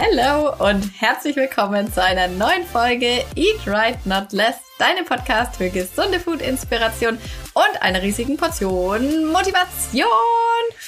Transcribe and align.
Hello 0.00 0.54
und 0.64 0.92
herzlich 1.00 1.34
willkommen 1.34 1.92
zu 1.92 2.00
einer 2.00 2.28
neuen 2.28 2.64
Folge 2.64 3.24
Eat 3.34 3.66
Right 3.66 4.06
Not 4.06 4.32
Less, 4.32 4.54
deinem 4.78 5.04
Podcast 5.04 5.56
für 5.56 5.70
gesunde 5.70 6.20
Food-Inspiration 6.20 7.18
und 7.54 7.82
einer 7.82 8.00
riesigen 8.00 8.36
Portion 8.36 9.24
Motivation. 9.24 10.06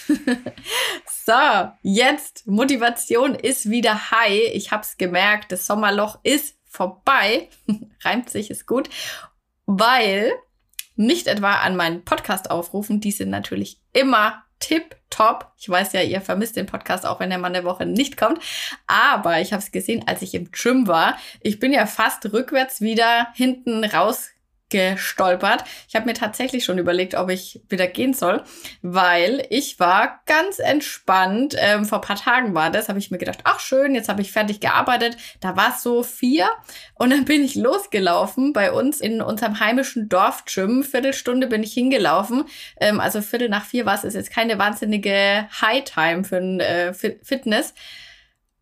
so, 1.27 1.33
jetzt 1.83 2.47
Motivation 2.47 3.35
ist 3.35 3.69
wieder 3.69 4.13
high. 4.13 4.53
Ich 4.53 4.71
hab's 4.71 4.97
gemerkt, 4.97 5.51
das 5.51 5.67
Sommerloch 5.67 6.21
ist 6.23 6.57
vorbei. 6.67 7.49
Reimt 8.05 8.31
sich, 8.31 8.49
ist 8.49 8.69
gut. 8.69 8.89
Weil 9.67 10.31
nicht 10.95 11.27
etwa 11.27 11.55
an 11.55 11.75
meinen 11.75 12.05
Podcast 12.05 12.49
aufrufen, 12.49 13.01
die 13.01 13.11
sind 13.11 13.31
natürlich 13.31 13.81
immer 13.93 14.45
tip 14.61 15.00
top. 15.11 15.53
Ich 15.59 15.69
weiß 15.69 15.93
ja, 15.93 16.03
ihr 16.03 16.21
vermisst 16.21 16.57
den 16.57 16.67
Podcast 16.67 17.05
auch, 17.05 17.21
wenn 17.21 17.31
er 17.31 17.39
mal 17.39 17.49
eine 17.49 17.65
Woche 17.65 17.87
nicht 17.87 18.17
kommt. 18.17 18.41
Aber 18.87 19.41
ich 19.41 19.53
habe 19.53 19.63
es 19.63 19.73
gesehen, 19.73 20.05
als 20.07 20.23
ich 20.23 20.35
im 20.35 20.51
Gym 20.51 20.87
war. 20.87 21.19
Ich 21.41 21.59
bin 21.59 21.73
ja 21.73 21.87
fast 21.87 22.33
rückwärts 22.33 22.81
wieder 22.81 23.29
hinten 23.35 23.85
raus 23.85 24.31
gestolpert. 24.71 25.65
Ich 25.89 25.95
habe 25.95 26.07
mir 26.07 26.15
tatsächlich 26.15 26.65
schon 26.65 26.79
überlegt, 26.79 27.15
ob 27.15 27.29
ich 27.31 27.61
wieder 27.69 27.87
gehen 27.87 28.15
soll, 28.15 28.43
weil 28.83 29.47
ich 29.51 29.79
war 29.79 30.21
ganz 30.27 30.59
entspannt. 30.59 31.55
Ähm, 31.59 31.85
vor 31.85 32.01
paar 32.01 32.17
Tagen 32.17 32.55
war 32.55 32.71
das, 32.71 32.89
habe 32.89 32.99
ich 32.99 33.11
mir 33.11 33.19
gedacht, 33.19 33.41
ach 33.45 33.61
schön, 33.61 33.95
jetzt 33.95 34.09
habe 34.09 34.23
ich 34.23 34.33
fertig 34.33 34.61
gearbeitet. 34.61 35.17
Da 35.41 35.57
war 35.57 35.71
es 35.71 35.83
so 35.83 36.03
vier 36.03 36.49
und 36.95 37.11
dann 37.11 37.25
bin 37.25 37.45
ich 37.45 37.55
losgelaufen 37.55 38.53
bei 38.53 38.73
uns 38.73 39.01
in 39.01 39.21
unserem 39.21 39.61
heimischen 39.61 40.09
Dorfgym. 40.09 40.83
Viertelstunde 40.83 41.47
bin 41.47 41.63
ich 41.63 41.75
hingelaufen. 41.75 42.45
Ähm, 42.81 43.01
also 43.01 43.21
Viertel 43.23 43.49
nach 43.49 43.65
vier 43.65 43.87
war 43.87 43.95
es. 43.95 44.05
Ist 44.05 44.15
jetzt 44.15 44.31
keine 44.31 44.59
wahnsinnige 44.59 45.49
High-Time 45.61 46.25
für 46.25 46.37
ein 46.37 46.61
äh, 46.61 46.95
Fitness. 46.95 47.75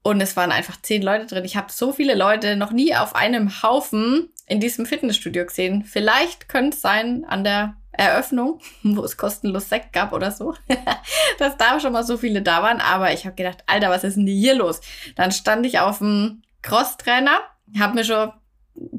Und 0.02 0.20
es 0.20 0.36
waren 0.36 0.52
einfach 0.52 0.80
zehn 0.80 1.02
Leute 1.02 1.26
drin. 1.26 1.44
Ich 1.44 1.56
habe 1.56 1.70
so 1.70 1.92
viele 1.92 2.14
Leute 2.14 2.56
noch 2.56 2.72
nie 2.72 2.94
auf 2.94 3.14
einem 3.14 3.62
Haufen 3.62 4.30
in 4.48 4.60
diesem 4.60 4.86
Fitnessstudio 4.86 5.44
gesehen. 5.46 5.84
Vielleicht 5.84 6.48
könnte 6.48 6.76
es 6.76 6.80
sein 6.80 7.24
an 7.26 7.44
der 7.44 7.76
Eröffnung, 7.92 8.60
wo 8.82 9.04
es 9.04 9.16
kostenlos 9.16 9.68
Sekt 9.68 9.92
gab 9.92 10.12
oder 10.12 10.30
so, 10.30 10.54
dass 11.38 11.56
da 11.56 11.80
schon 11.80 11.92
mal 11.92 12.04
so 12.04 12.16
viele 12.16 12.42
da 12.42 12.62
waren. 12.62 12.80
Aber 12.80 13.12
ich 13.12 13.26
habe 13.26 13.36
gedacht, 13.36 13.64
Alter, 13.66 13.90
was 13.90 14.04
ist 14.04 14.16
denn 14.16 14.26
hier 14.26 14.54
los? 14.54 14.80
Dann 15.16 15.32
stand 15.32 15.66
ich 15.66 15.78
auf 15.78 15.98
dem 15.98 16.42
Crosstrainer, 16.62 17.40
habe 17.78 17.94
mir 17.94 18.04
schon 18.04 18.32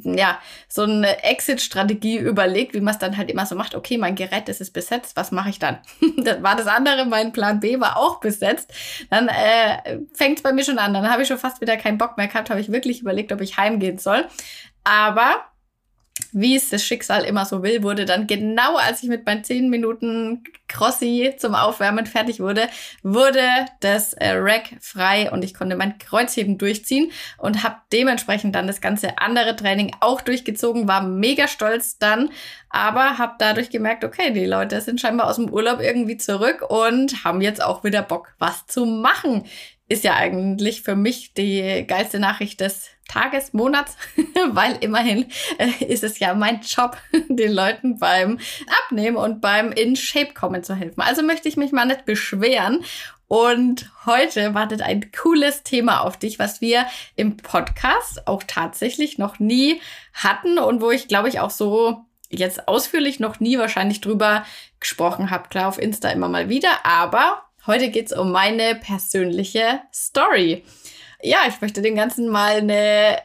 ja, 0.03 0.39
so 0.67 0.83
eine 0.83 1.23
Exit-Strategie 1.23 2.17
überlegt, 2.17 2.73
wie 2.73 2.81
man 2.81 2.93
es 2.93 2.99
dann 2.99 3.17
halt 3.17 3.29
immer 3.29 3.45
so 3.45 3.55
macht. 3.55 3.75
Okay, 3.75 3.97
mein 3.97 4.15
Gerät 4.15 4.49
ist 4.49 4.73
besetzt, 4.73 5.15
was 5.15 5.31
mache 5.31 5.49
ich 5.49 5.59
dann? 5.59 5.77
das 6.17 6.41
war 6.43 6.55
das 6.55 6.67
andere, 6.67 7.05
mein 7.05 7.31
Plan 7.31 7.59
B 7.59 7.79
war 7.79 7.97
auch 7.97 8.19
besetzt. 8.19 8.71
Dann 9.09 9.27
äh, 9.27 9.99
fängt 10.13 10.37
es 10.37 10.43
bei 10.43 10.53
mir 10.53 10.63
schon 10.63 10.79
an. 10.79 10.93
Dann 10.93 11.09
habe 11.09 11.21
ich 11.21 11.27
schon 11.27 11.37
fast 11.37 11.61
wieder 11.61 11.77
keinen 11.77 11.97
Bock 11.97 12.17
mehr 12.17 12.27
gehabt, 12.27 12.49
habe 12.49 12.61
ich 12.61 12.71
wirklich 12.71 13.01
überlegt, 13.01 13.31
ob 13.31 13.41
ich 13.41 13.57
heimgehen 13.57 13.97
soll. 13.97 14.25
Aber 14.83 15.49
wie 16.31 16.55
es 16.55 16.69
das 16.69 16.83
Schicksal 16.83 17.23
immer 17.23 17.45
so 17.45 17.63
will, 17.63 17.83
wurde 17.83 18.05
dann 18.05 18.27
genau 18.27 18.75
als 18.77 19.01
ich 19.01 19.09
mit 19.09 19.25
meinen 19.25 19.43
10 19.43 19.69
Minuten 19.69 20.43
Crossi 20.67 21.33
zum 21.37 21.55
Aufwärmen 21.55 22.05
fertig 22.05 22.39
wurde, 22.39 22.67
wurde 23.01 23.41
das 23.79 24.13
äh, 24.13 24.31
Rack 24.31 24.75
frei 24.79 25.31
und 25.31 25.43
ich 25.43 25.53
konnte 25.53 25.75
mein 25.75 25.97
Kreuzheben 25.97 26.57
durchziehen 26.57 27.11
und 27.37 27.63
habe 27.63 27.77
dementsprechend 27.91 28.55
dann 28.55 28.67
das 28.67 28.81
ganze 28.81 29.17
andere 29.17 29.55
Training 29.55 29.95
auch 30.01 30.21
durchgezogen, 30.21 30.87
war 30.87 31.01
mega 31.01 31.47
stolz 31.47 31.97
dann, 31.97 32.29
aber 32.69 33.17
habe 33.17 33.33
dadurch 33.39 33.69
gemerkt, 33.69 34.03
okay, 34.03 34.31
die 34.31 34.45
Leute 34.45 34.81
sind 34.81 35.01
scheinbar 35.01 35.27
aus 35.27 35.37
dem 35.37 35.49
Urlaub 35.49 35.79
irgendwie 35.79 36.17
zurück 36.17 36.63
und 36.69 37.23
haben 37.23 37.41
jetzt 37.41 37.63
auch 37.63 37.83
wieder 37.83 38.03
Bock, 38.03 38.33
was 38.37 38.67
zu 38.67 38.85
machen. 38.85 39.45
Ist 39.89 40.03
ja 40.03 40.15
eigentlich 40.15 40.83
für 40.83 40.95
mich 40.95 41.33
die 41.33 41.83
geilste 41.85 42.19
Nachricht 42.19 42.61
des 42.61 42.89
Tages, 43.09 43.53
Monats, 43.53 43.97
weil 44.51 44.77
immerhin 44.79 45.25
äh, 45.57 45.83
ist 45.83 46.03
es 46.03 46.19
ja 46.19 46.33
mein 46.33 46.61
Job, 46.61 46.95
den 47.27 47.51
Leuten 47.51 47.97
beim 47.99 48.39
Abnehmen 48.83 49.17
und 49.17 49.41
beim 49.41 49.71
in 49.73 49.95
Shape 49.97 50.33
kommen 50.33 50.63
zu 50.63 50.75
helfen. 50.75 51.01
Also 51.01 51.23
möchte 51.23 51.49
ich 51.49 51.57
mich 51.57 51.73
mal 51.73 51.85
nicht 51.85 52.05
beschweren. 52.05 52.85
Und 53.27 53.91
heute 54.07 54.55
wartet 54.55 54.81
ein 54.81 55.11
cooles 55.11 55.61
Thema 55.61 55.99
auf 56.01 56.17
dich, 56.17 56.39
was 56.39 56.61
wir 56.61 56.87
im 57.15 57.37
Podcast 57.37 58.27
auch 58.27 58.41
tatsächlich 58.45 59.19
noch 59.19 59.37
nie 59.37 59.81
hatten 60.13 60.57
und 60.57 60.81
wo 60.81 60.89
ich 60.89 61.07
glaube 61.07 61.29
ich 61.29 61.39
auch 61.39 61.51
so 61.51 62.05
jetzt 62.29 62.67
ausführlich 62.67 63.19
noch 63.19 63.39
nie 63.39 63.57
wahrscheinlich 63.59 64.01
drüber 64.01 64.45
gesprochen 64.79 65.29
habe. 65.29 65.49
Klar, 65.49 65.67
auf 65.67 65.77
Insta 65.79 66.09
immer 66.09 66.27
mal 66.27 66.49
wieder, 66.49 66.85
aber 66.85 67.43
heute 67.67 67.89
geht's 67.89 68.13
um 68.13 68.31
meine 68.31 68.75
persönliche 68.75 69.81
Story 69.93 70.63
ja, 71.21 71.39
ich 71.47 71.59
möchte 71.61 71.81
dem 71.81 71.95
Ganzen 71.95 72.29
mal 72.29 72.57
eine 72.57 73.17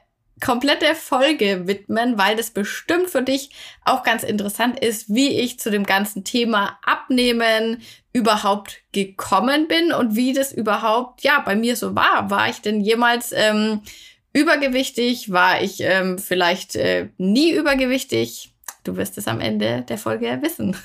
komplette 0.45 0.95
Folge 0.95 1.67
widmen, 1.67 2.19
weil 2.19 2.37
das 2.37 2.51
bestimmt 2.51 3.09
für 3.09 3.23
dich 3.23 3.51
auch 3.85 4.03
ganz 4.03 4.25
interessant 4.25 4.81
ist, 4.81 5.15
wie 5.15 5.29
ich 5.29 5.61
zu 5.61 5.71
dem 5.71 5.85
ganzen 5.85 6.25
Thema 6.25 6.79
Abnehmen 6.85 7.83
überhaupt 8.13 8.83
gekommen 8.93 9.69
bin 9.69 9.93
und 9.93 10.17
wie 10.17 10.33
das 10.33 10.53
überhaupt 10.53 11.23
ja 11.23 11.41
bei 11.41 11.55
mir 11.55 11.77
so 11.77 11.95
war. 11.95 12.31
War 12.31 12.49
ich 12.49 12.61
denn 12.61 12.81
jemals 12.81 13.33
ähm, 13.33 13.83
übergewichtig? 14.33 15.31
War 15.33 15.63
ich 15.63 15.81
ähm, 15.81 16.19
vielleicht 16.19 16.75
äh, 16.75 17.09
nie 17.17 17.53
übergewichtig? 17.53 18.54
Du 18.85 18.97
wirst 18.97 19.17
es 19.19 19.27
am 19.27 19.41
Ende 19.41 19.83
der 19.89 19.97
Folge 19.97 20.39
wissen. 20.43 20.77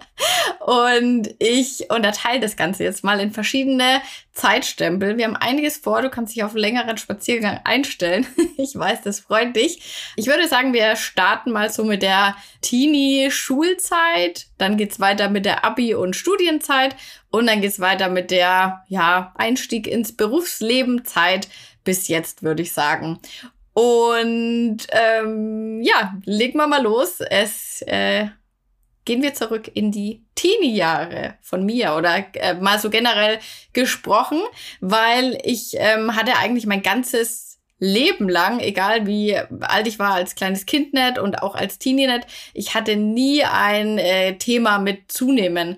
und 0.60 1.34
ich 1.38 1.90
unterteile 1.90 2.40
das 2.40 2.56
Ganze 2.56 2.84
jetzt 2.84 3.02
mal 3.02 3.20
in 3.20 3.32
verschiedene 3.32 4.02
Zeitstempel. 4.32 5.16
Wir 5.16 5.24
haben 5.24 5.36
einiges 5.36 5.78
vor. 5.78 6.02
Du 6.02 6.10
kannst 6.10 6.36
dich 6.36 6.44
auf 6.44 6.50
einen 6.50 6.60
längeren 6.60 6.98
Spaziergang 6.98 7.60
einstellen. 7.64 8.26
ich 8.58 8.78
weiß, 8.78 9.00
das 9.00 9.20
freut 9.20 9.56
dich. 9.56 10.12
Ich 10.16 10.26
würde 10.26 10.46
sagen, 10.46 10.74
wir 10.74 10.94
starten 10.96 11.52
mal 11.52 11.70
so 11.70 11.84
mit 11.84 12.02
der 12.02 12.36
Teenie-Schulzeit. 12.60 14.46
Dann 14.58 14.76
geht's 14.76 15.00
weiter 15.00 15.30
mit 15.30 15.46
der 15.46 15.64
Abi- 15.64 15.94
und 15.94 16.16
Studienzeit. 16.16 16.96
Und 17.30 17.46
dann 17.46 17.62
geht's 17.62 17.80
weiter 17.80 18.10
mit 18.10 18.30
der, 18.30 18.84
ja, 18.88 19.32
Einstieg 19.36 19.86
ins 19.86 20.14
Berufsleben 20.14 21.06
Zeit 21.06 21.48
bis 21.82 22.08
jetzt, 22.08 22.42
würde 22.42 22.60
ich 22.60 22.74
sagen. 22.74 23.18
Und 23.78 24.78
ähm, 24.90 25.80
ja, 25.82 26.12
legen 26.24 26.58
wir 26.58 26.66
mal 26.66 26.82
los. 26.82 27.20
Es 27.20 27.80
äh, 27.82 28.26
gehen 29.04 29.22
wir 29.22 29.34
zurück 29.34 29.70
in 29.72 29.92
die 29.92 30.24
Teenie-Jahre 30.34 31.34
von 31.42 31.64
mir 31.64 31.94
oder 31.94 32.26
äh, 32.34 32.54
mal 32.54 32.80
so 32.80 32.90
generell 32.90 33.38
gesprochen, 33.74 34.40
weil 34.80 35.38
ich 35.44 35.76
ähm, 35.78 36.16
hatte 36.16 36.38
eigentlich 36.38 36.66
mein 36.66 36.82
ganzes 36.82 37.60
Leben 37.78 38.28
lang, 38.28 38.58
egal 38.58 39.06
wie 39.06 39.36
alt 39.36 39.86
ich 39.86 40.00
war 40.00 40.14
als 40.14 40.34
kleines 40.34 40.66
Kind 40.66 40.92
nicht 40.92 41.20
und 41.20 41.40
auch 41.40 41.54
als 41.54 41.78
Teenie 41.78 42.08
nicht, 42.08 42.26
ich 42.54 42.74
hatte 42.74 42.96
nie 42.96 43.44
ein 43.44 43.98
äh, 43.98 44.38
Thema 44.38 44.80
mit 44.80 45.12
zunehmen. 45.12 45.76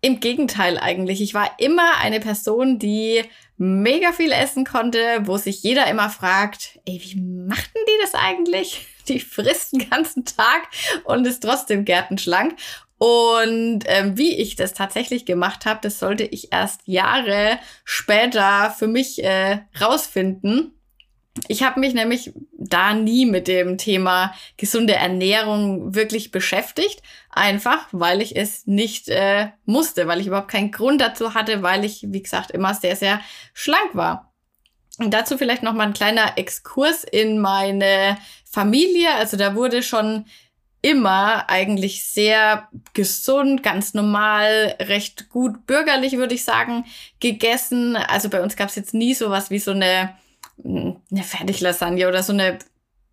Im 0.00 0.18
Gegenteil 0.18 0.76
eigentlich. 0.76 1.20
Ich 1.20 1.34
war 1.34 1.52
immer 1.58 1.98
eine 2.00 2.18
Person, 2.18 2.80
die 2.80 3.22
mega 3.60 4.12
viel 4.12 4.32
essen 4.32 4.64
konnte, 4.64 5.20
wo 5.24 5.36
sich 5.36 5.62
jeder 5.62 5.86
immer 5.86 6.08
fragt, 6.08 6.80
ey, 6.86 6.98
wie 7.04 7.20
machten 7.20 7.78
die 7.86 8.00
das 8.02 8.14
eigentlich? 8.14 8.86
Die 9.08 9.20
frisst 9.20 9.72
den 9.72 9.90
ganzen 9.90 10.24
Tag 10.24 10.68
und 11.04 11.26
ist 11.26 11.42
trotzdem 11.42 11.84
gärtenschlank. 11.84 12.54
Und 12.96 13.80
ähm, 13.86 14.16
wie 14.16 14.36
ich 14.36 14.56
das 14.56 14.72
tatsächlich 14.72 15.24
gemacht 15.26 15.66
habe, 15.66 15.80
das 15.82 15.98
sollte 15.98 16.24
ich 16.24 16.52
erst 16.52 16.82
Jahre 16.86 17.58
später 17.84 18.74
für 18.78 18.86
mich 18.86 19.22
äh, 19.24 19.60
rausfinden. 19.80 20.79
Ich 21.46 21.62
habe 21.62 21.80
mich 21.80 21.94
nämlich 21.94 22.32
da 22.52 22.92
nie 22.92 23.24
mit 23.24 23.46
dem 23.46 23.78
Thema 23.78 24.34
gesunde 24.56 24.94
Ernährung 24.94 25.94
wirklich 25.94 26.32
beschäftigt, 26.32 27.02
einfach 27.30 27.86
weil 27.92 28.20
ich 28.20 28.36
es 28.36 28.66
nicht 28.66 29.08
äh, 29.08 29.48
musste, 29.64 30.08
weil 30.08 30.20
ich 30.20 30.26
überhaupt 30.26 30.50
keinen 30.50 30.72
Grund 30.72 31.00
dazu 31.00 31.34
hatte, 31.34 31.62
weil 31.62 31.84
ich, 31.84 32.04
wie 32.08 32.22
gesagt, 32.22 32.50
immer 32.50 32.74
sehr, 32.74 32.96
sehr 32.96 33.20
schlank 33.54 33.94
war. 33.94 34.32
Und 34.98 35.14
dazu 35.14 35.38
vielleicht 35.38 35.62
noch 35.62 35.72
mal 35.72 35.86
ein 35.86 35.94
kleiner 35.94 36.36
Exkurs 36.36 37.04
in 37.04 37.38
meine 37.38 38.18
Familie. 38.44 39.14
Also 39.14 39.36
da 39.36 39.54
wurde 39.54 39.82
schon 39.82 40.26
immer 40.82 41.48
eigentlich 41.48 42.04
sehr 42.04 42.68
gesund, 42.92 43.62
ganz 43.62 43.94
normal, 43.94 44.74
recht 44.80 45.28
gut 45.28 45.66
bürgerlich, 45.66 46.16
würde 46.16 46.34
ich 46.34 46.44
sagen, 46.44 46.84
gegessen. 47.20 47.96
Also 47.96 48.28
bei 48.28 48.42
uns 48.42 48.56
gab 48.56 48.68
es 48.68 48.76
jetzt 48.76 48.94
nie 48.94 49.14
sowas 49.14 49.50
wie 49.50 49.58
so 49.58 49.70
eine 49.70 50.14
eine 50.64 51.22
Fertiglasagne 51.22 52.08
oder 52.08 52.22
so 52.22 52.32
eine 52.32 52.58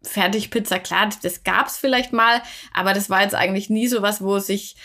Fertigpizza, 0.03 0.79
klar, 0.79 1.09
das 1.21 1.43
gab's 1.43 1.77
vielleicht 1.77 2.13
mal, 2.13 2.41
aber 2.73 2.93
das 2.93 3.09
war 3.09 3.23
jetzt 3.23 3.35
eigentlich 3.35 3.69
nie 3.69 3.87
so 3.87 4.01
was, 4.01 4.21
wo 4.21 4.39
sich 4.39 4.75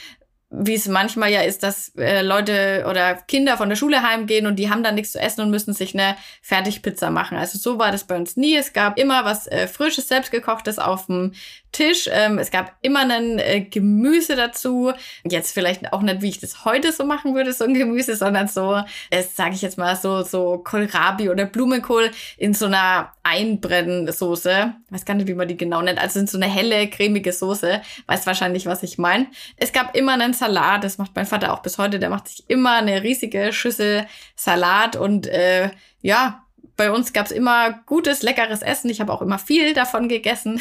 wie 0.55 0.75
es 0.75 0.87
manchmal 0.87 1.32
ja 1.32 1.41
ist, 1.41 1.62
dass 1.62 1.94
äh, 1.97 2.20
Leute 2.20 2.85
oder 2.88 3.14
Kinder 3.14 3.56
von 3.56 3.70
der 3.70 3.76
Schule 3.76 4.03
heimgehen 4.03 4.47
und 4.47 4.56
die 4.56 4.69
haben 4.69 4.82
dann 4.82 4.94
nichts 4.94 5.12
zu 5.12 5.19
essen 5.19 5.41
und 5.41 5.50
müssen 5.50 5.73
sich 5.73 5.94
eine 5.94 6.14
Fertigpizza 6.43 7.11
machen. 7.11 7.38
Also 7.38 7.59
so 7.59 7.79
war 7.79 7.91
das 7.91 8.05
bei 8.05 8.17
uns 8.17 8.37
nie. 8.37 8.55
Es 8.55 8.75
gab 8.75 8.99
immer 8.99 9.25
was 9.25 9.47
äh, 9.47 9.67
frisches, 9.67 10.08
selbstgekochtes 10.08 10.79
auf 10.79 11.06
dem 11.06 11.32
Tisch. 11.73 12.09
Ähm, 12.13 12.39
es 12.39 12.51
gab 12.51 12.75
immer 12.83 13.01
ein 13.01 13.39
äh, 13.39 13.63
Gemüse 13.63 14.37
dazu. 14.37 14.93
Jetzt 15.25 15.53
vielleicht 15.53 15.93
auch 15.93 16.03
nicht, 16.03 16.23
wie 16.23 16.29
ich 16.29 16.39
das 16.39 16.65
heute 16.65 16.93
so 16.93 17.05
machen 17.05 17.35
würde, 17.35 17.53
so 17.53 17.65
ein 17.65 17.75
Gemüse, 17.75 18.15
sondern 18.15 18.47
so, 18.47 18.83
es 19.11 19.35
sage 19.35 19.55
ich 19.55 19.63
jetzt 19.63 19.79
mal 19.79 19.97
so, 19.97 20.23
so 20.23 20.59
Kohlrabi 20.59 21.31
oder 21.31 21.47
Blumenkohl 21.47 22.11
in 22.37 22.55
so 22.55 22.67
einer 22.67 23.13
Einbrennsoße. 23.23 24.75
Ich 24.87 24.93
weiß 24.93 25.05
gar 25.05 25.15
nicht, 25.15 25.29
wie 25.29 25.35
man 25.35 25.49
die 25.49 25.57
genau 25.57 25.81
nennt. 25.83 26.01
Also 26.01 26.21
in 26.21 26.27
so 26.27 26.37
eine 26.37 26.47
helle, 26.47 26.89
cremige 26.89 27.33
Soße. 27.33 27.81
Weißt 28.07 28.27
wahrscheinlich, 28.27 28.67
was 28.67 28.83
ich 28.83 28.99
meine. 28.99 29.27
Es 29.57 29.73
gab 29.73 29.97
immer 29.97 30.13
einen 30.13 30.35
Salat. 30.35 30.85
Das 30.85 30.99
macht 30.99 31.13
mein 31.15 31.27
Vater 31.27 31.53
auch 31.53 31.63
bis 31.63 31.79
heute. 31.79 31.99
Der 31.99 32.11
macht 32.11 32.29
sich 32.29 32.45
immer 32.49 32.77
eine 32.77 33.03
riesige 33.03 33.53
Schüssel 33.53 34.07
Salat 34.37 34.97
und 34.97 35.27
äh, 35.27 35.71
ja, 36.03 36.45
bei 36.82 36.90
uns 36.90 37.12
gab's 37.12 37.31
immer 37.31 37.81
gutes, 37.87 38.23
leckeres 38.23 38.61
Essen. 38.61 38.90
Ich 38.90 39.00
habe 39.00 39.12
auch 39.12 39.23
immer 39.23 39.38
viel 39.38 39.73
davon 39.73 40.08
gegessen. 40.08 40.61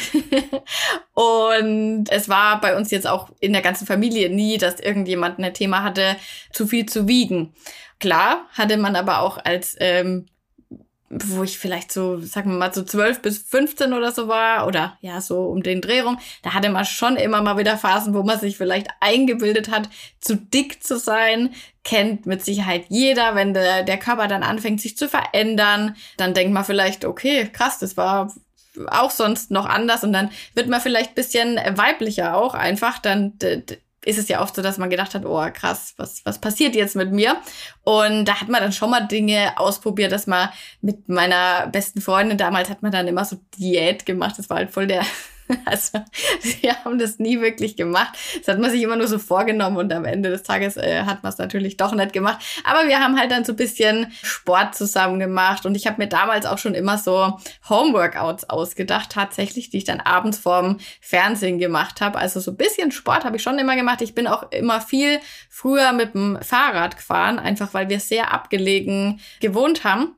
und 1.14 2.04
es 2.10 2.28
war 2.28 2.60
bei 2.60 2.76
uns 2.76 2.92
jetzt 2.92 3.08
auch 3.08 3.30
in 3.40 3.52
der 3.52 3.60
ganzen 3.60 3.88
Familie 3.88 4.30
nie, 4.30 4.56
dass 4.56 4.78
irgendjemand 4.78 5.40
ein 5.40 5.52
Thema 5.52 5.82
hatte, 5.82 6.14
zu 6.52 6.68
viel 6.68 6.86
zu 6.86 7.08
wiegen. 7.08 7.54
Klar 7.98 8.46
hatte 8.52 8.76
man 8.76 8.94
aber 8.94 9.18
auch 9.18 9.36
als 9.44 9.76
ähm, 9.80 10.26
wo 11.12 11.42
ich 11.42 11.58
vielleicht 11.58 11.92
so, 11.92 12.18
sagen 12.20 12.50
wir 12.50 12.58
mal, 12.58 12.72
so 12.72 12.82
12 12.82 13.20
bis 13.20 13.38
15 13.38 13.92
oder 13.92 14.12
so 14.12 14.28
war, 14.28 14.66
oder 14.66 14.96
ja, 15.00 15.20
so 15.20 15.44
um 15.44 15.62
den 15.62 15.82
Drehung, 15.82 16.18
da 16.42 16.54
hatte 16.54 16.70
man 16.70 16.86
schon 16.86 17.16
immer 17.16 17.42
mal 17.42 17.58
wieder 17.58 17.76
Phasen, 17.76 18.14
wo 18.14 18.22
man 18.22 18.40
sich 18.40 18.56
vielleicht 18.56 18.88
eingebildet 19.00 19.70
hat, 19.70 19.90
zu 20.20 20.36
dick 20.36 20.82
zu 20.82 20.98
sein. 20.98 21.50
Kennt 21.84 22.26
mit 22.26 22.44
Sicherheit 22.44 22.86
jeder, 22.88 23.34
wenn 23.34 23.52
der, 23.52 23.82
der 23.82 23.98
Körper 23.98 24.26
dann 24.26 24.42
anfängt, 24.42 24.80
sich 24.80 24.96
zu 24.96 25.08
verändern, 25.08 25.96
dann 26.16 26.32
denkt 26.32 26.54
man 26.54 26.64
vielleicht, 26.64 27.04
okay, 27.04 27.48
krass, 27.52 27.78
das 27.78 27.96
war 27.96 28.32
auch 28.86 29.10
sonst 29.10 29.50
noch 29.50 29.66
anders 29.66 30.02
und 30.04 30.14
dann 30.14 30.30
wird 30.54 30.68
man 30.68 30.80
vielleicht 30.80 31.14
bisschen 31.14 31.56
weiblicher 31.56 32.36
auch 32.36 32.54
einfach, 32.54 32.98
dann 32.98 33.34
ist 34.04 34.18
es 34.18 34.28
ja 34.28 34.42
oft 34.42 34.54
so, 34.56 34.62
dass 34.62 34.78
man 34.78 34.90
gedacht 34.90 35.14
hat, 35.14 35.24
oh 35.24 35.46
krass, 35.52 35.94
was, 35.96 36.24
was 36.24 36.40
passiert 36.40 36.74
jetzt 36.74 36.96
mit 36.96 37.12
mir? 37.12 37.36
Und 37.84 38.24
da 38.24 38.40
hat 38.40 38.48
man 38.48 38.60
dann 38.60 38.72
schon 38.72 38.90
mal 38.90 39.06
Dinge 39.06 39.52
ausprobiert, 39.56 40.12
dass 40.12 40.26
man 40.26 40.48
mit 40.80 41.08
meiner 41.08 41.68
besten 41.68 42.00
Freundin 42.00 42.38
damals 42.38 42.68
hat 42.68 42.82
man 42.82 42.92
dann 42.92 43.06
immer 43.06 43.24
so 43.24 43.36
Diät 43.58 44.04
gemacht. 44.04 44.38
Das 44.38 44.50
war 44.50 44.58
halt 44.58 44.70
voll 44.70 44.86
der 44.86 45.04
Also 45.72 46.00
wir 46.60 46.84
haben 46.84 46.98
das 46.98 47.18
nie 47.18 47.40
wirklich 47.40 47.76
gemacht. 47.76 48.18
Das 48.38 48.48
hat 48.48 48.60
man 48.60 48.70
sich 48.70 48.82
immer 48.82 48.96
nur 48.96 49.08
so 49.08 49.18
vorgenommen 49.18 49.76
und 49.76 49.92
am 49.92 50.04
Ende 50.04 50.30
des 50.30 50.42
Tages 50.42 50.76
äh, 50.76 51.04
hat 51.04 51.22
man 51.22 51.32
es 51.32 51.38
natürlich 51.38 51.76
doch 51.76 51.94
nicht 51.94 52.12
gemacht. 52.12 52.44
Aber 52.64 52.88
wir 52.88 53.00
haben 53.00 53.18
halt 53.18 53.30
dann 53.30 53.44
so 53.44 53.52
ein 53.52 53.56
bisschen 53.56 54.12
Sport 54.22 54.74
zusammen 54.74 55.18
gemacht 55.18 55.64
und 55.66 55.74
ich 55.74 55.86
habe 55.86 56.02
mir 56.02 56.08
damals 56.08 56.46
auch 56.46 56.58
schon 56.58 56.74
immer 56.74 56.98
so 56.98 57.38
Homeworkouts 57.68 58.50
ausgedacht, 58.50 59.10
tatsächlich, 59.10 59.70
die 59.70 59.78
ich 59.78 59.84
dann 59.84 60.00
abends 60.00 60.38
vorm 60.38 60.78
Fernsehen 61.00 61.58
gemacht 61.58 62.00
habe. 62.00 62.18
Also 62.18 62.40
so 62.40 62.50
ein 62.50 62.56
bisschen 62.56 62.92
Sport 62.92 63.24
habe 63.24 63.36
ich 63.36 63.42
schon 63.42 63.58
immer 63.58 63.76
gemacht. 63.76 64.02
Ich 64.02 64.14
bin 64.14 64.26
auch 64.26 64.50
immer 64.50 64.80
viel 64.80 65.20
früher 65.48 65.92
mit 65.92 66.14
dem 66.14 66.38
Fahrrad 66.42 66.96
gefahren, 66.96 67.38
einfach 67.38 67.72
weil 67.74 67.88
wir 67.88 68.00
sehr 68.00 68.32
abgelegen 68.32 69.20
gewohnt 69.40 69.84
haben. 69.84 70.16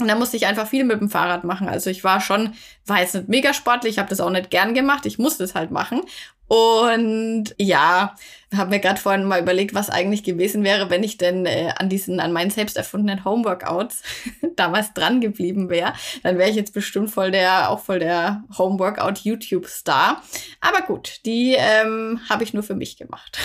Und 0.00 0.08
da 0.08 0.14
musste 0.14 0.36
ich 0.36 0.46
einfach 0.46 0.68
viel 0.68 0.84
mit 0.84 1.00
dem 1.00 1.10
Fahrrad 1.10 1.44
machen. 1.44 1.68
Also 1.68 1.90
ich 1.90 2.04
war 2.04 2.20
schon, 2.20 2.54
war 2.86 3.00
jetzt 3.00 3.14
nicht 3.14 3.28
mega 3.28 3.52
sportlich, 3.52 3.94
ich 3.94 3.98
habe 3.98 4.08
das 4.08 4.20
auch 4.20 4.30
nicht 4.30 4.50
gern 4.50 4.74
gemacht, 4.74 5.06
ich 5.06 5.18
musste 5.18 5.44
es 5.44 5.54
halt 5.54 5.70
machen. 5.70 6.02
Und 6.46 7.54
ja, 7.58 8.14
habe 8.56 8.70
mir 8.70 8.80
gerade 8.80 9.00
vorhin 9.00 9.24
mal 9.24 9.40
überlegt, 9.40 9.74
was 9.74 9.90
eigentlich 9.90 10.22
gewesen 10.22 10.64
wäre, 10.64 10.88
wenn 10.88 11.02
ich 11.02 11.18
denn 11.18 11.44
äh, 11.44 11.72
an 11.76 11.88
diesen, 11.88 12.18
an 12.18 12.32
meinen 12.32 12.50
selbst 12.50 12.76
erfundenen 12.76 13.24
Homeworkouts 13.24 14.02
damals 14.56 14.94
dran 14.94 15.20
geblieben 15.20 15.68
wäre. 15.68 15.92
Dann 16.22 16.38
wäre 16.38 16.48
ich 16.48 16.56
jetzt 16.56 16.72
bestimmt 16.72 17.10
voll 17.10 17.30
der, 17.30 17.70
auch 17.70 17.80
voll 17.80 17.98
der 17.98 18.44
Homeworkout 18.56 19.18
YouTube-Star. 19.22 20.22
Aber 20.60 20.80
gut, 20.82 21.20
die 21.26 21.56
ähm, 21.58 22.20
habe 22.30 22.42
ich 22.42 22.54
nur 22.54 22.62
für 22.62 22.74
mich 22.74 22.96
gemacht. 22.96 23.38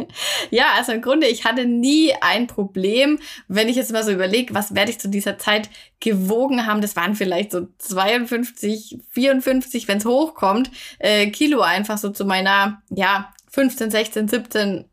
ja, 0.50 0.72
also 0.76 0.92
im 0.92 1.02
Grunde, 1.02 1.28
ich 1.28 1.44
hatte 1.44 1.64
nie 1.64 2.12
ein 2.20 2.48
Problem, 2.48 3.20
wenn 3.46 3.68
ich 3.68 3.76
jetzt 3.76 3.92
mal 3.92 4.04
so 4.04 4.10
überlege, 4.10 4.54
was 4.54 4.74
werde 4.74 4.90
ich 4.90 4.98
zu 4.98 5.08
dieser 5.08 5.38
Zeit 5.38 5.70
gewogen 6.00 6.66
haben. 6.66 6.80
Das 6.80 6.96
waren 6.96 7.14
vielleicht 7.14 7.52
so 7.52 7.68
52, 7.78 8.98
54, 9.10 9.86
wenn 9.88 9.98
es 9.98 10.04
hochkommt, 10.04 10.70
äh, 10.98 11.30
Kilo 11.30 11.60
einfach 11.60 11.98
so 11.98 12.10
zu 12.10 12.24
meiner, 12.24 12.82
ja, 12.90 13.32
15, 13.50 13.90
16, 13.90 14.28
17 14.28 14.90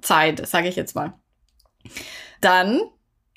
Zeit, 0.00 0.46
sage 0.46 0.68
ich 0.68 0.76
jetzt 0.76 0.94
mal. 0.94 1.14
Dann 2.40 2.80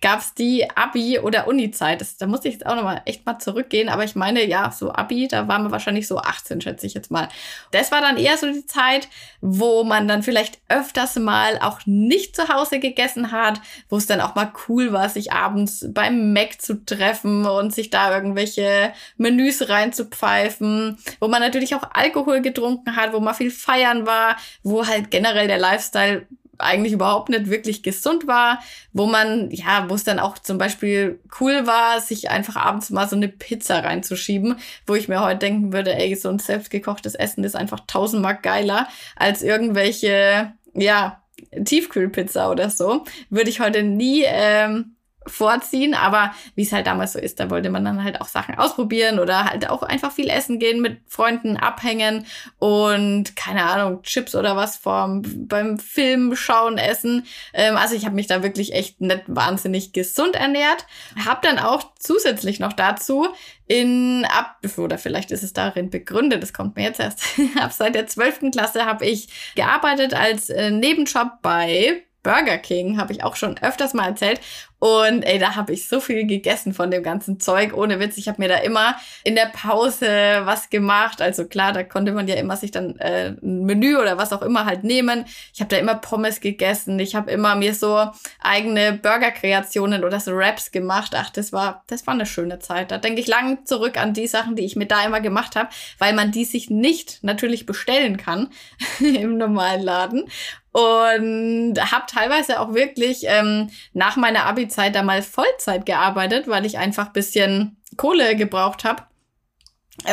gab 0.06 0.20
es 0.20 0.36
die 0.36 0.70
Abi- 0.76 1.18
oder 1.18 1.48
Uni-Zeit. 1.48 2.06
Da 2.20 2.28
musste 2.28 2.48
ich 2.48 2.54
jetzt 2.54 2.68
auch 2.68 2.76
nochmal 2.76 3.02
echt 3.06 3.26
mal 3.26 3.40
zurückgehen. 3.40 3.90
Aber 3.90 4.04
ich 4.04 4.14
meine, 4.14 4.46
ja, 4.46 4.70
so 4.70 4.94
Abi, 4.94 5.28
da 5.28 5.48
waren 5.48 5.64
wir 5.64 5.72
wahrscheinlich 5.72 6.08
so 6.08 6.20
18, 6.20 6.62
schätze 6.62 6.86
ich 6.86 6.94
jetzt 6.94 7.10
mal. 7.10 7.28
Das 7.72 7.92
war 7.92 8.02
dann 8.02 8.18
eher 8.18 8.38
so 8.38 8.46
die 8.46 8.68
Zeit, 8.68 9.08
wo 9.42 9.84
man 9.84 10.08
dann 10.08 10.22
vielleicht 10.22 10.60
öfters 10.70 11.16
mal 11.16 11.58
auch 11.60 11.80
nicht 11.88 12.36
zu 12.36 12.50
Hause 12.50 12.78
gegessen 12.78 13.32
hat, 13.32 13.60
wo 13.90 13.98
es 13.98 14.06
dann 14.06 14.22
auch 14.22 14.36
mal 14.36 14.54
cool 14.70 14.94
war, 14.94 15.10
sich 15.10 15.34
abends 15.34 15.88
beim 15.90 16.34
Mac 16.34 16.62
zu 16.62 16.86
treffen 16.86 17.48
und 17.48 17.74
sich 17.74 17.90
da 17.90 18.16
irgendwelche 18.16 18.94
Menüs 19.18 19.70
reinzupfeifen, 19.70 21.00
wo 21.20 21.28
man 21.30 21.42
natürlich 21.42 21.74
auch 21.74 21.90
Alkohol 21.96 22.44
getrunken 22.44 22.96
hat, 22.96 23.12
wo 23.12 23.20
man 23.20 23.34
viel 23.34 23.50
feiern 23.50 24.06
war, 24.06 24.38
wo 24.62 24.86
halt 24.86 25.10
generell 25.10 25.48
der 25.48 25.58
Lifestyle 25.58 26.28
eigentlich 26.58 26.94
überhaupt 26.94 27.30
nicht 27.30 27.50
wirklich 27.50 27.84
gesund 27.84 28.28
war, 28.28 28.60
wo 28.94 29.06
man, 29.06 29.52
ja, 29.52 29.90
wo 29.90 29.96
es 29.96 30.04
dann 30.04 30.20
auch 30.20 30.38
zum 30.38 30.58
Beispiel 30.58 31.20
cool 31.40 31.68
war, 31.68 32.02
sich 32.02 32.30
einfach 32.30 32.56
abends 32.56 32.90
mal 32.90 33.08
so 33.08 33.16
eine 33.16 33.28
Pizza 33.28 33.84
reinzuschieben, 33.84 34.56
wo 34.88 34.96
ich 34.96 35.08
mir 35.08 35.22
heute 35.22 35.40
denken 35.40 35.74
würde, 35.74 35.96
ey, 35.96 36.16
so 36.16 36.30
ein 36.30 36.40
selbstgekochtes 36.40 37.16
Essen 37.16 37.44
ist 37.44 37.56
einfach 37.56 37.82
tausendmal 37.88 38.38
geiler 38.42 38.88
als 39.16 39.42
irgendwelche, 39.42 40.54
ja, 40.74 41.22
Tiefkühlpizza 41.64 42.50
oder 42.50 42.70
so. 42.70 43.04
Würde 43.30 43.50
ich 43.50 43.60
heute 43.60 43.84
nie 43.84 44.24
ähm, 44.26 44.95
vorziehen, 45.28 45.94
aber 45.94 46.34
wie 46.56 46.64
es 46.64 46.72
halt 46.72 46.88
damals 46.88 47.14
so 47.14 47.20
ist, 47.20 47.40
da 47.40 47.50
wollte 47.50 47.70
man 47.70 47.84
dann 47.84 48.04
halt 48.04 48.22
auch 48.22 48.28
Sachen 48.28 48.58
ausprobieren 48.58 49.20
oder 49.20 49.46
halt 49.46 49.70
auch 49.70 49.84
einfach 49.84 50.12
viel 50.12 50.30
essen 50.30 50.60
gehen, 50.60 50.82
mit 50.82 51.00
Freunden 51.08 51.58
abhängen 51.58 52.26
und 52.60 53.36
keine 53.36 53.64
Ahnung, 53.64 54.02
Chips 54.04 54.36
oder 54.36 54.56
was 54.56 54.78
vom 54.78 55.24
beim 55.48 55.80
Film 55.80 56.36
schauen 56.36 56.78
essen. 56.78 57.26
Ähm, 57.54 57.78
also 57.78 57.96
ich 57.96 58.06
habe 58.06 58.16
mich 58.16 58.28
da 58.28 58.44
wirklich 58.44 58.74
echt 58.74 59.02
nicht 59.02 59.24
wahnsinnig 59.28 59.94
gesund 59.94 60.36
ernährt. 60.36 60.86
Hab 61.26 61.42
dann 61.42 61.60
auch 61.60 61.94
zusätzlich 62.00 62.60
noch 62.60 62.74
dazu 62.74 63.28
in 63.68 64.26
ab 64.26 64.58
oder 64.78 64.98
vielleicht 64.98 65.32
ist 65.32 65.44
es 65.44 65.54
darin 65.54 65.90
begründet, 65.90 66.44
das 66.44 66.54
kommt 66.54 66.76
mir 66.76 66.84
jetzt 66.84 67.00
erst. 67.00 67.24
ab 67.60 67.72
seit 67.74 67.96
der 67.96 68.08
zwölften 68.08 68.52
Klasse 68.52 68.86
habe 68.86 69.06
ich 69.06 69.54
gearbeitet 69.56 70.14
als 70.14 70.50
äh, 70.50 70.70
Nebenjob 70.70 71.42
bei 71.42 72.04
Burger 72.26 72.58
King, 72.58 72.98
habe 72.98 73.14
ich 73.14 73.24
auch 73.24 73.36
schon 73.36 73.58
öfters 73.60 73.94
mal 73.94 74.08
erzählt. 74.08 74.42
Und 74.80 75.24
ey, 75.24 75.40
da 75.40 75.56
habe 75.56 75.74
ich 75.74 75.88
so 75.88 76.00
viel 76.00 76.28
gegessen 76.28 76.74
von 76.74 76.92
dem 76.92 77.02
ganzen 77.02 77.40
Zeug. 77.40 77.74
Ohne 77.74 78.00
Witz, 78.00 78.18
ich 78.18 78.28
habe 78.28 78.42
mir 78.42 78.50
da 78.50 78.58
immer 78.58 78.96
in 79.24 79.36
der 79.36 79.48
Pause 79.48 80.08
was 80.44 80.70
gemacht. 80.70 81.22
Also 81.22 81.46
klar, 81.46 81.72
da 81.72 81.84
konnte 81.84 82.12
man 82.12 82.28
ja 82.28 82.36
immer 82.36 82.58
sich 82.58 82.72
dann 82.72 82.98
äh, 83.00 83.30
ein 83.42 83.66
Menü 83.66 83.96
oder 83.98 84.18
was 84.18 84.34
auch 84.34 84.42
immer 84.42 84.66
halt 84.66 84.84
nehmen. 84.84 85.26
Ich 85.54 85.62
habe 85.62 85.70
da 85.70 85.78
immer 85.78 85.96
Pommes 85.96 86.42
gegessen. 86.42 87.00
Ich 87.00 87.16
habe 87.16 87.32
immer 87.32 87.56
mir 87.56 87.74
so 87.74 88.12
eigene 88.42 88.94
Burger-Kreationen 88.94 90.04
oder 90.04 90.20
so 90.20 90.36
Wraps 90.36 90.72
gemacht. 90.72 91.14
Ach, 91.16 91.30
das 91.30 91.54
war, 91.54 91.84
das 91.88 92.06
war 92.06 92.14
eine 92.14 92.26
schöne 92.26 92.60
Zeit. 92.60 92.92
Da 92.92 92.98
denke 92.98 93.22
ich 93.22 93.28
lang 93.28 93.66
zurück 93.66 93.98
an 93.98 94.14
die 94.14 94.28
Sachen, 94.28 94.56
die 94.56 94.66
ich 94.66 94.76
mir 94.76 94.88
da 94.88 95.06
immer 95.06 95.22
gemacht 95.22 95.56
habe, 95.56 95.70
weil 96.00 96.14
man 96.14 96.32
die 96.32 96.46
sich 96.46 96.70
nicht 96.70 97.24
natürlich 97.24 97.66
bestellen 97.66 98.18
kann 98.18 98.50
im 99.00 99.38
normalen 99.38 99.82
Laden 99.82 100.30
und 100.76 101.76
habe 101.80 102.04
teilweise 102.06 102.60
auch 102.60 102.74
wirklich 102.74 103.22
ähm, 103.28 103.70
nach 103.94 104.18
meiner 104.18 104.46
Abi-Zeit 104.66 104.96
da 104.96 105.04
mal 105.04 105.22
Vollzeit 105.22 105.86
gearbeitet, 105.86 106.48
weil 106.48 106.66
ich 106.66 106.78
einfach 106.78 107.14
bisschen 107.14 107.78
Kohle 107.98 108.36
gebraucht 108.36 108.84
habe 108.84 109.04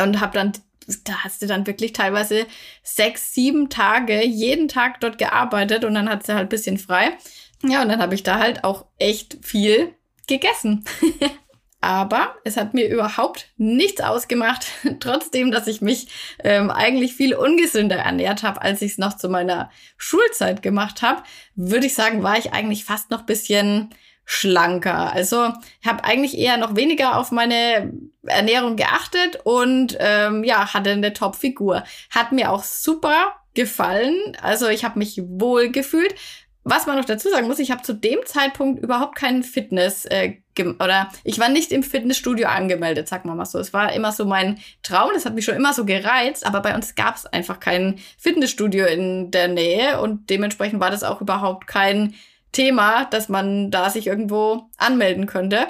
und 0.03 0.21
habe 0.21 0.35
dann 0.35 0.53
da 1.05 1.23
hast 1.23 1.41
du 1.41 1.47
dann 1.47 1.67
wirklich 1.69 1.93
teilweise 1.93 2.45
sechs, 2.83 3.33
sieben 3.33 3.71
Tage 3.71 4.25
jeden 4.27 4.67
Tag 4.67 5.01
dort 5.01 5.17
gearbeitet 5.17 5.85
und 5.85 5.95
dann 5.95 6.09
hat 6.09 6.27
sie 6.27 6.35
halt 6.35 6.49
bisschen 6.49 6.77
frei. 6.77 7.17
Ja, 7.63 7.83
und 7.83 7.89
dann 7.89 8.03
habe 8.03 8.17
ich 8.17 8.25
da 8.25 8.41
halt 8.41 8.65
auch 8.65 8.87
echt 8.99 9.39
viel 9.43 9.95
gegessen. 10.27 10.85
Aber 11.81 12.35
es 12.45 12.57
hat 12.57 12.75
mir 12.75 12.89
überhaupt 12.89 13.47
nichts 13.57 14.01
ausgemacht, 14.01 14.67
trotzdem, 15.01 15.53
dass 15.53 15.69
ich 15.69 15.81
mich 15.81 16.09
ähm, 16.43 16.71
eigentlich 16.71 17.15
viel 17.15 17.35
ungesünder 17.35 17.97
ernährt 17.97 18.43
habe, 18.43 18.61
als 18.61 18.83
ich 18.83 18.93
es 18.93 18.99
noch 18.99 19.17
zu 19.17 19.29
meiner 19.29 19.71
Schulzeit 19.97 20.63
gemacht 20.63 21.03
habe, 21.03 21.23
würde 21.55 21.87
ich 21.87 21.95
sagen, 21.95 22.25
war 22.25 22.39
ich 22.39 22.53
eigentlich 22.53 22.85
fast 22.85 23.11
noch 23.11 23.23
bisschen 23.23 23.91
schlanker. 24.25 25.13
Also 25.13 25.53
ich 25.81 25.89
habe 25.89 26.05
eigentlich 26.05 26.39
eher 26.39 26.57
noch 26.57 26.77
weniger 26.77 27.19
auf 27.19 27.31
meine 27.31 27.93
Ernährung 28.25 28.77
geachtet 28.77 29.41
und 29.45 29.97
ähm, 29.99 30.45
ja, 30.45 30.73
hatte 30.73 30.91
eine 30.91 31.13
Top-Figur. 31.13 31.85
Hat 32.11 32.33
mir 32.33 32.51
auch 32.51 32.63
super 32.63 33.35
gefallen. 33.55 34.17
Also 34.41 34.69
ich 34.69 34.85
habe 34.85 34.99
mich 34.99 35.21
wohl 35.27 35.71
gefühlt. 35.71 36.15
Was 36.65 36.87
man 36.87 36.97
noch 36.97 37.05
dazu 37.05 37.29
sagen 37.29 37.49
muss, 37.49 37.59
ich 37.59 37.73
habe 37.73 37.83
zu 37.83 37.93
dem 37.93 38.21
Zeitpunkt 38.25 38.81
überhaupt 38.81 39.17
keinen 39.17 39.43
Fitness 39.43 40.05
äh, 40.05 40.37
oder 40.79 41.09
ich 41.25 41.41
war 41.41 41.49
nicht 41.49 41.73
im 41.73 41.83
Fitnessstudio 41.83 42.47
angemeldet, 42.47 43.09
sag 43.09 43.25
mal 43.25 43.35
mal 43.35 43.47
so. 43.47 43.59
Es 43.59 43.73
war 43.73 43.93
immer 43.93 44.13
so 44.13 44.27
mein 44.27 44.61
Traum, 44.85 45.11
das 45.13 45.27
hat 45.27 45.35
mich 45.35 45.45
schon 45.45 45.57
immer 45.57 45.73
so 45.73 45.85
gereizt, 45.85 46.47
aber 46.47 46.61
bei 46.61 46.73
uns 46.77 46.95
gab 46.95 47.17
es 47.17 47.27
einfach 47.27 47.59
kein 47.59 47.99
Fitnessstudio 48.17 48.87
in 48.87 49.33
der 49.33 49.49
Nähe 49.49 50.01
und 50.01 50.31
dementsprechend 50.31 50.79
war 50.79 50.93
das 50.93 51.03
auch 51.03 51.21
überhaupt 51.21 51.67
kein 51.67 52.15
Thema, 52.53 53.07
dass 53.07 53.29
man 53.29 53.71
da 53.71 53.91
sich 53.91 54.07
irgendwo 54.07 54.69
anmelden 54.77 55.27
könnte. 55.27 55.67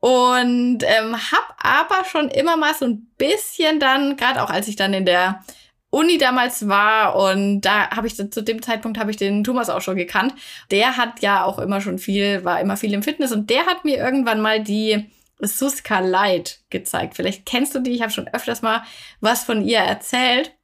Und 0.00 0.82
ähm, 0.82 1.16
hab 1.16 1.56
aber 1.58 2.04
schon 2.04 2.28
immer 2.28 2.56
mal 2.56 2.74
so 2.74 2.84
ein 2.84 3.08
bisschen 3.16 3.80
dann, 3.80 4.16
gerade 4.16 4.42
auch 4.42 4.50
als 4.50 4.68
ich 4.68 4.76
dann 4.76 4.92
in 4.92 5.06
der 5.06 5.42
Uni 5.90 6.18
damals 6.18 6.68
war 6.68 7.16
und 7.16 7.62
da 7.62 7.90
habe 7.90 8.06
ich 8.06 8.16
zu 8.16 8.42
dem 8.42 8.60
Zeitpunkt 8.60 8.98
habe 8.98 9.10
ich 9.10 9.16
den 9.16 9.44
Thomas 9.44 9.70
auch 9.70 9.80
schon 9.80 9.96
gekannt. 9.96 10.34
Der 10.70 10.96
hat 10.96 11.22
ja 11.22 11.44
auch 11.44 11.58
immer 11.58 11.80
schon 11.80 11.98
viel, 11.98 12.44
war 12.44 12.60
immer 12.60 12.76
viel 12.76 12.92
im 12.92 13.02
Fitness 13.02 13.32
und 13.32 13.48
der 13.48 13.66
hat 13.66 13.84
mir 13.84 13.96
irgendwann 13.96 14.40
mal 14.40 14.62
die 14.62 15.10
Suska 15.40 16.00
Light 16.00 16.60
gezeigt. 16.70 17.14
Vielleicht 17.14 17.46
kennst 17.46 17.74
du 17.74 17.80
die, 17.80 17.92
ich 17.92 18.02
habe 18.02 18.12
schon 18.12 18.28
öfters 18.28 18.62
mal 18.62 18.82
was 19.20 19.44
von 19.44 19.62
ihr 19.64 19.78
erzählt. 19.78 20.55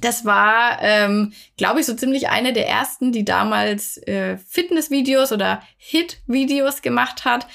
Das 0.00 0.24
war, 0.24 0.78
ähm, 0.80 1.32
glaube 1.56 1.80
ich, 1.80 1.86
so 1.86 1.94
ziemlich 1.94 2.28
eine 2.28 2.52
der 2.52 2.68
ersten, 2.68 3.12
die 3.12 3.24
damals 3.24 3.98
äh, 4.06 4.38
Fitnessvideos 4.38 5.32
oder 5.32 5.62
Hit-Videos 5.76 6.82
gemacht 6.82 7.24
hat. 7.24 7.46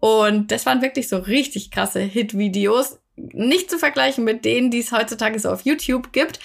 Und 0.00 0.50
das 0.50 0.66
waren 0.66 0.82
wirklich 0.82 1.08
so 1.08 1.18
richtig 1.18 1.70
krasse 1.70 2.00
Hit-Videos 2.00 2.98
nicht 3.16 3.70
zu 3.70 3.78
vergleichen 3.78 4.24
mit 4.24 4.44
denen, 4.44 4.70
die 4.70 4.80
es 4.80 4.92
heutzutage 4.92 5.38
so 5.38 5.50
auf 5.50 5.62
YouTube 5.64 6.12
gibt, 6.12 6.40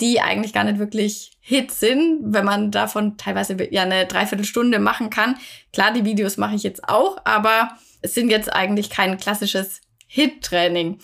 die 0.00 0.20
eigentlich 0.20 0.52
gar 0.52 0.64
nicht 0.64 0.78
wirklich 0.78 1.32
Hits 1.40 1.80
sind, 1.80 2.20
wenn 2.22 2.44
man 2.44 2.70
davon 2.70 3.16
teilweise 3.16 3.56
ja 3.70 3.82
eine 3.82 4.06
Dreiviertelstunde 4.06 4.78
machen 4.78 5.10
kann. 5.10 5.36
Klar, 5.72 5.92
die 5.92 6.04
Videos 6.04 6.36
mache 6.36 6.54
ich 6.54 6.62
jetzt 6.62 6.88
auch, 6.88 7.18
aber 7.24 7.76
es 8.00 8.14
sind 8.14 8.30
jetzt 8.30 8.52
eigentlich 8.52 8.90
kein 8.90 9.18
klassisches 9.18 9.80
Hit-Training. 10.06 10.98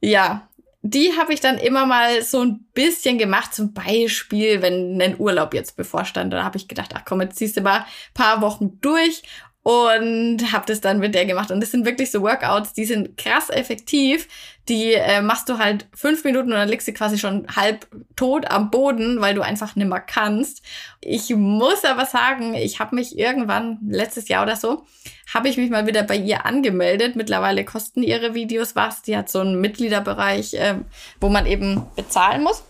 Ja, 0.00 0.48
die 0.90 1.16
habe 1.18 1.32
ich 1.32 1.40
dann 1.40 1.58
immer 1.58 1.86
mal 1.86 2.22
so 2.22 2.42
ein 2.42 2.64
bisschen 2.74 3.18
gemacht, 3.18 3.54
zum 3.54 3.72
Beispiel, 3.72 4.62
wenn 4.62 5.00
ein 5.00 5.18
Urlaub 5.18 5.54
jetzt 5.54 5.76
bevorstand. 5.76 6.32
Da 6.32 6.44
habe 6.44 6.56
ich 6.56 6.68
gedacht, 6.68 6.92
ach 6.94 7.02
komm, 7.04 7.20
jetzt 7.20 7.36
ziehst 7.36 7.56
du 7.56 7.60
mal 7.60 7.80
ein 7.80 7.84
paar 8.14 8.40
Wochen 8.40 8.80
durch 8.80 9.22
und 9.62 10.52
habe 10.52 10.64
das 10.66 10.80
dann 10.80 11.00
mit 11.00 11.14
der 11.14 11.26
gemacht. 11.26 11.50
Und 11.50 11.60
das 11.60 11.72
sind 11.72 11.84
wirklich 11.84 12.10
so 12.10 12.22
Workouts, 12.22 12.72
die 12.72 12.84
sind 12.84 13.16
krass 13.16 13.50
effektiv. 13.50 14.28
Die 14.68 14.94
äh, 14.94 15.22
machst 15.22 15.48
du 15.48 15.58
halt 15.58 15.86
fünf 15.94 16.24
Minuten 16.24 16.52
und 16.52 16.58
dann 16.58 16.68
liegst 16.68 16.88
du 16.88 16.92
quasi 16.92 17.18
schon 17.18 17.46
halb 17.54 17.86
tot 18.16 18.50
am 18.50 18.70
Boden, 18.70 19.20
weil 19.20 19.34
du 19.34 19.42
einfach 19.42 19.76
nimmer 19.76 20.00
kannst. 20.00 20.62
Ich 21.00 21.30
muss 21.30 21.84
aber 21.84 22.04
sagen, 22.04 22.54
ich 22.54 22.80
habe 22.80 22.96
mich 22.96 23.16
irgendwann 23.16 23.78
letztes 23.88 24.28
Jahr 24.28 24.42
oder 24.42 24.56
so, 24.56 24.84
habe 25.32 25.48
ich 25.48 25.56
mich 25.56 25.70
mal 25.70 25.86
wieder 25.86 26.02
bei 26.02 26.16
ihr 26.16 26.46
angemeldet. 26.46 27.14
Mittlerweile 27.14 27.64
kosten 27.64 28.02
ihre 28.02 28.34
Videos 28.34 28.74
was. 28.74 29.02
Die 29.02 29.16
hat 29.16 29.28
so 29.28 29.40
einen 29.40 29.60
Mitgliederbereich, 29.60 30.54
äh, 30.54 30.74
wo 31.20 31.28
man 31.28 31.46
eben 31.46 31.86
bezahlen 31.94 32.42
muss. 32.42 32.64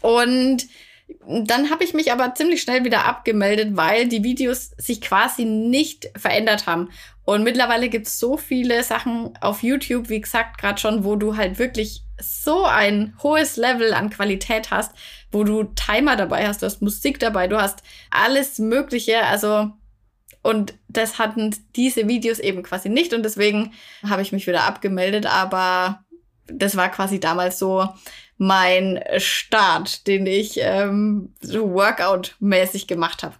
Und 0.00 0.66
dann 1.28 1.70
habe 1.70 1.84
ich 1.84 1.94
mich 1.94 2.12
aber 2.12 2.34
ziemlich 2.34 2.62
schnell 2.62 2.84
wieder 2.84 3.04
abgemeldet, 3.04 3.76
weil 3.76 4.08
die 4.08 4.24
Videos 4.24 4.72
sich 4.78 5.00
quasi 5.00 5.44
nicht 5.44 6.10
verändert 6.16 6.66
haben. 6.66 6.90
Und 7.24 7.44
mittlerweile 7.44 7.88
gibt 7.88 8.08
es 8.08 8.18
so 8.18 8.36
viele 8.36 8.82
Sachen 8.82 9.36
auf 9.40 9.62
YouTube, 9.62 10.08
wie 10.08 10.20
gesagt, 10.20 10.58
gerade 10.58 10.80
schon, 10.80 11.04
wo 11.04 11.16
du 11.16 11.36
halt 11.36 11.58
wirklich 11.58 12.02
so 12.20 12.64
ein 12.64 13.14
hohes 13.22 13.56
Level 13.56 13.94
an 13.94 14.10
Qualität 14.10 14.70
hast, 14.70 14.92
wo 15.30 15.44
du 15.44 15.64
Timer 15.64 16.16
dabei 16.16 16.46
hast, 16.46 16.62
du 16.62 16.66
hast 16.66 16.82
Musik 16.82 17.20
dabei, 17.20 17.46
du 17.46 17.60
hast 17.60 17.82
alles 18.10 18.58
Mögliche. 18.58 19.24
Also, 19.24 19.70
und 20.42 20.74
das 20.88 21.18
hatten 21.18 21.54
diese 21.76 22.08
Videos 22.08 22.40
eben 22.40 22.62
quasi 22.64 22.88
nicht. 22.88 23.12
Und 23.12 23.22
deswegen 23.22 23.72
habe 24.08 24.22
ich 24.22 24.32
mich 24.32 24.46
wieder 24.46 24.64
abgemeldet. 24.64 25.26
Aber 25.26 26.04
das 26.46 26.76
war 26.76 26.90
quasi 26.90 27.20
damals 27.20 27.58
so 27.58 27.88
mein 28.36 29.00
Start, 29.18 30.08
den 30.08 30.26
ich 30.26 30.58
ähm, 30.60 31.32
so 31.40 31.72
Workout-mäßig 31.72 32.88
gemacht 32.88 33.22
habe. 33.22 33.36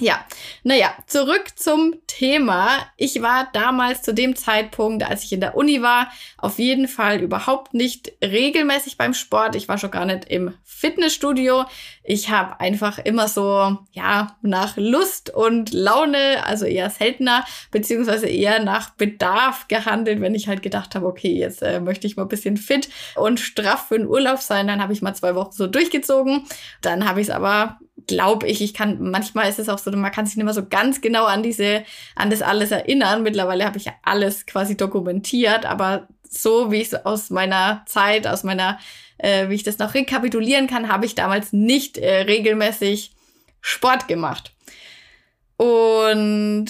Ja, 0.00 0.24
naja, 0.64 0.94
zurück 1.06 1.52
zum 1.56 1.94
Thema. 2.06 2.68
Ich 2.96 3.20
war 3.20 3.48
damals 3.52 4.00
zu 4.00 4.14
dem 4.14 4.34
Zeitpunkt, 4.34 5.02
als 5.02 5.24
ich 5.24 5.32
in 5.34 5.40
der 5.40 5.56
Uni 5.56 5.82
war, 5.82 6.10
auf 6.38 6.58
jeden 6.58 6.88
Fall 6.88 7.20
überhaupt 7.20 7.74
nicht 7.74 8.10
regelmäßig 8.24 8.96
beim 8.96 9.12
Sport. 9.12 9.56
Ich 9.56 9.68
war 9.68 9.76
schon 9.76 9.90
gar 9.90 10.06
nicht 10.06 10.24
im 10.24 10.54
Fitnessstudio. 10.64 11.66
Ich 12.02 12.30
habe 12.30 12.58
einfach 12.60 12.98
immer 12.98 13.28
so, 13.28 13.76
ja, 13.92 14.38
nach 14.40 14.78
Lust 14.78 15.28
und 15.34 15.74
Laune, 15.74 16.46
also 16.46 16.64
eher 16.64 16.88
seltener, 16.88 17.44
beziehungsweise 17.70 18.26
eher 18.26 18.64
nach 18.64 18.90
Bedarf 18.94 19.68
gehandelt, 19.68 20.22
wenn 20.22 20.34
ich 20.34 20.48
halt 20.48 20.62
gedacht 20.62 20.94
habe, 20.94 21.06
okay, 21.06 21.34
jetzt 21.34 21.62
äh, 21.62 21.78
möchte 21.78 22.06
ich 22.06 22.16
mal 22.16 22.22
ein 22.22 22.28
bisschen 22.28 22.56
fit 22.56 22.88
und 23.16 23.38
straff 23.38 23.88
für 23.88 23.98
den 23.98 24.08
Urlaub 24.08 24.38
sein. 24.38 24.66
Dann 24.66 24.82
habe 24.82 24.94
ich 24.94 25.02
mal 25.02 25.14
zwei 25.14 25.34
Wochen 25.34 25.52
so 25.52 25.66
durchgezogen. 25.66 26.46
Dann 26.80 27.06
habe 27.06 27.20
ich 27.20 27.28
es 27.28 27.34
aber 27.34 27.78
glaube 28.10 28.48
ich, 28.48 28.60
ich 28.60 28.74
kann, 28.74 29.10
manchmal 29.10 29.48
ist 29.48 29.60
es 29.60 29.68
auch 29.68 29.78
so, 29.78 29.90
man 29.92 30.10
kann 30.10 30.26
sich 30.26 30.36
nicht 30.36 30.44
mehr 30.44 30.52
so 30.52 30.66
ganz 30.66 31.00
genau 31.00 31.26
an 31.26 31.44
diese, 31.44 31.84
an 32.16 32.28
das 32.28 32.42
alles 32.42 32.72
erinnern. 32.72 33.22
Mittlerweile 33.22 33.64
habe 33.64 33.78
ich 33.78 33.84
ja 33.84 33.92
alles 34.02 34.46
quasi 34.46 34.76
dokumentiert, 34.76 35.64
aber 35.64 36.08
so 36.28 36.72
wie 36.72 36.80
ich 36.80 36.88
es 36.88 37.06
aus 37.06 37.30
meiner 37.30 37.84
Zeit, 37.86 38.26
aus 38.26 38.42
meiner, 38.42 38.80
äh, 39.18 39.48
wie 39.48 39.54
ich 39.54 39.62
das 39.62 39.78
noch 39.78 39.94
rekapitulieren 39.94 40.66
kann, 40.66 40.88
habe 40.88 41.06
ich 41.06 41.14
damals 41.14 41.52
nicht 41.52 41.98
äh, 41.98 42.22
regelmäßig 42.22 43.12
Sport 43.60 44.08
gemacht. 44.08 44.52
Und 45.56 46.66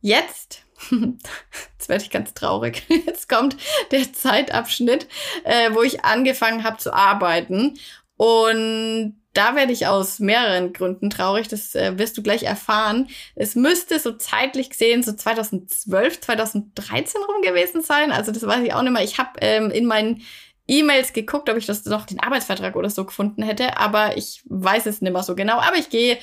jetzt, 0.00 0.64
jetzt 0.90 1.88
werde 1.88 2.04
ich 2.04 2.10
ganz 2.10 2.34
traurig, 2.34 2.84
jetzt 3.06 3.28
kommt 3.28 3.56
der 3.90 4.12
Zeitabschnitt, 4.12 5.08
äh, 5.42 5.74
wo 5.74 5.82
ich 5.82 6.04
angefangen 6.04 6.62
habe 6.62 6.76
zu 6.76 6.94
arbeiten. 6.94 7.78
Und 8.16 9.21
da 9.32 9.56
werde 9.56 9.72
ich 9.72 9.86
aus 9.86 10.18
mehreren 10.18 10.72
Gründen 10.72 11.08
traurig, 11.08 11.48
das 11.48 11.74
äh, 11.74 11.98
wirst 11.98 12.18
du 12.18 12.22
gleich 12.22 12.42
erfahren. 12.42 13.08
Es 13.34 13.54
müsste 13.54 13.98
so 13.98 14.12
zeitlich 14.12 14.70
gesehen 14.70 15.02
so 15.02 15.12
2012, 15.12 16.20
2013 16.20 17.20
rum 17.22 17.42
gewesen 17.42 17.82
sein. 17.82 18.12
Also 18.12 18.30
das 18.32 18.46
weiß 18.46 18.62
ich 18.62 18.74
auch 18.74 18.82
nicht 18.82 18.92
mehr. 18.92 19.04
Ich 19.04 19.18
habe 19.18 19.30
ähm, 19.40 19.70
in 19.70 19.86
meinen 19.86 20.22
E-Mails 20.68 21.12
geguckt, 21.12 21.48
ob 21.48 21.56
ich 21.56 21.66
das 21.66 21.84
noch 21.86 22.06
den 22.06 22.20
Arbeitsvertrag 22.20 22.76
oder 22.76 22.90
so 22.90 23.04
gefunden 23.04 23.42
hätte, 23.42 23.78
aber 23.78 24.16
ich 24.16 24.42
weiß 24.46 24.86
es 24.86 25.00
nicht 25.00 25.12
mehr 25.12 25.22
so 25.22 25.34
genau. 25.34 25.58
Aber 25.58 25.76
ich 25.76 25.88
gehe 25.88 26.18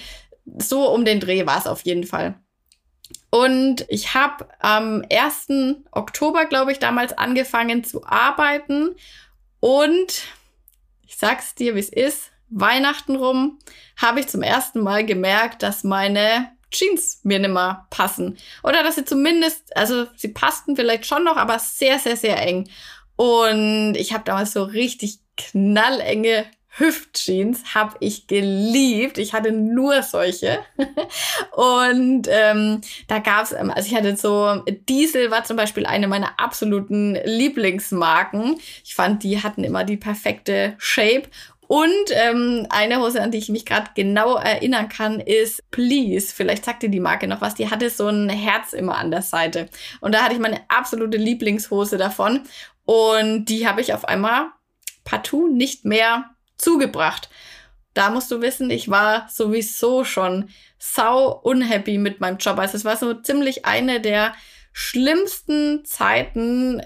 so 0.58 0.89
um 0.89 1.04
den 1.04 1.20
Dreh 1.20 1.46
war 1.46 1.58
es 1.58 1.68
auf 1.68 1.82
jeden 1.82 2.06
Fall. 2.06 2.39
Und 3.32 3.86
ich 3.89 4.13
habe 4.13 4.48
am 4.60 5.04
1. 5.12 5.48
Oktober, 5.92 6.46
glaube 6.46 6.72
ich, 6.72 6.80
damals 6.80 7.18
angefangen 7.18 7.84
zu 7.84 8.04
arbeiten. 8.06 8.96
Und 9.60 10.24
ich 11.06 11.18
sag's 11.18 11.54
dir, 11.54 11.75
wie 11.75 11.80
es 11.80 11.89
ist 11.89 12.32
Weihnachten 12.50 13.15
rum 13.15 13.60
habe 13.98 14.20
ich 14.20 14.27
zum 14.27 14.41
ersten 14.41 14.82
Mal 14.82 15.06
gemerkt, 15.06 15.63
dass 15.63 15.84
meine 15.84 16.51
Jeans 16.72 17.22
mir 17.24 17.39
nicht 17.39 17.51
mehr 17.51 17.88
passen. 17.89 18.38
Oder 18.63 18.84
dass 18.84 18.96
sie 18.96 19.06
zumindest, 19.06 19.75
also 19.75 20.06
sie 20.15 20.29
passten 20.29 20.75
vielleicht 20.75 21.06
schon 21.06 21.24
noch, 21.24 21.38
aber 21.38 21.60
sehr, 21.60 22.00
sehr, 22.00 22.15
sehr 22.15 22.41
eng. 22.41 22.70
Und 23.15 23.96
ich 23.96 24.13
habe 24.13 24.24
damals 24.24 24.53
so 24.53 24.63
richtig 24.63 25.20
knallenge 25.36 26.46
Hüftjeans 26.77 27.74
habe 27.74 27.98
ich 28.00 28.27
geliebt. 28.27 29.18
Ich 29.18 29.34
hatte 29.34 29.51
nur 29.51 30.03
solche. 30.03 30.60
und 31.51 32.27
ähm, 32.29 32.82
da 33.08 33.20
gab's, 33.20 33.51
ähm, 33.51 33.72
also 33.72 33.88
ich 33.88 33.96
hatte 33.96 34.15
so, 34.15 34.63
Diesel 34.88 35.32
war 35.32 35.44
zum 35.44 35.58
Beispiel 35.58 35.86
eine 35.86 36.08
meiner 36.08 36.39
absoluten 36.39 37.18
Lieblingsmarken. 37.25 38.60
Ich 38.86 38.96
fand, 38.96 39.24
die 39.24 39.41
hatten 39.41 39.63
immer 39.63 39.84
die 39.84 39.98
perfekte 39.98 40.75
Shape. 40.77 41.24
Und 41.70 42.10
ähm, 42.14 42.66
eine 42.72 43.00
Hose, 43.00 43.22
an 43.22 43.30
die 43.30 43.38
ich 43.38 43.48
mich 43.50 43.64
gerade 43.64 43.92
genau 43.94 44.38
erinnern 44.38 44.90
kann, 44.90 45.20
ist 45.20 45.70
Please. 45.70 46.34
Vielleicht 46.36 46.66
sagt 46.66 46.82
dir 46.82 46.90
die 46.90 47.00
Marke 47.00 47.28
noch 47.28 47.42
was. 47.42 47.54
Die 47.54 47.70
hatte 47.70 47.92
so 47.92 48.08
ein 48.08 48.28
Herz 48.28 48.74
immer 48.74 48.98
an 48.98 49.12
der 49.12 49.22
Seite. 49.22 49.70
Und 50.02 50.16
da 50.16 50.24
hatte 50.24 50.34
ich 50.34 50.40
meine 50.40 50.62
absolute 50.68 51.20
Lieblingshose 51.20 51.98
davon. 51.98 52.42
Und 52.86 53.46
die 53.46 53.68
habe 53.68 53.82
ich 53.82 53.94
auf 53.94 54.06
einmal 54.06 54.48
partout 55.04 55.48
nicht 55.48 55.86
mehr 55.86 56.32
zugebracht. 56.58 57.30
Da 57.94 58.10
musst 58.10 58.32
du 58.32 58.42
wissen, 58.42 58.72
ich 58.72 58.90
war 58.90 59.30
sowieso 59.30 60.04
schon 60.04 60.50
sau 60.80 61.40
unhappy 61.44 62.00
mit 62.00 62.20
meinem 62.20 62.40
Job. 62.40 62.58
Also 62.58 62.78
es 62.78 62.86
war 62.86 62.98
so 62.98 63.14
ziemlich 63.14 63.68
eine 63.68 64.02
der 64.02 64.34
schlimmsten 64.74 65.86
Zeiten 65.86 66.82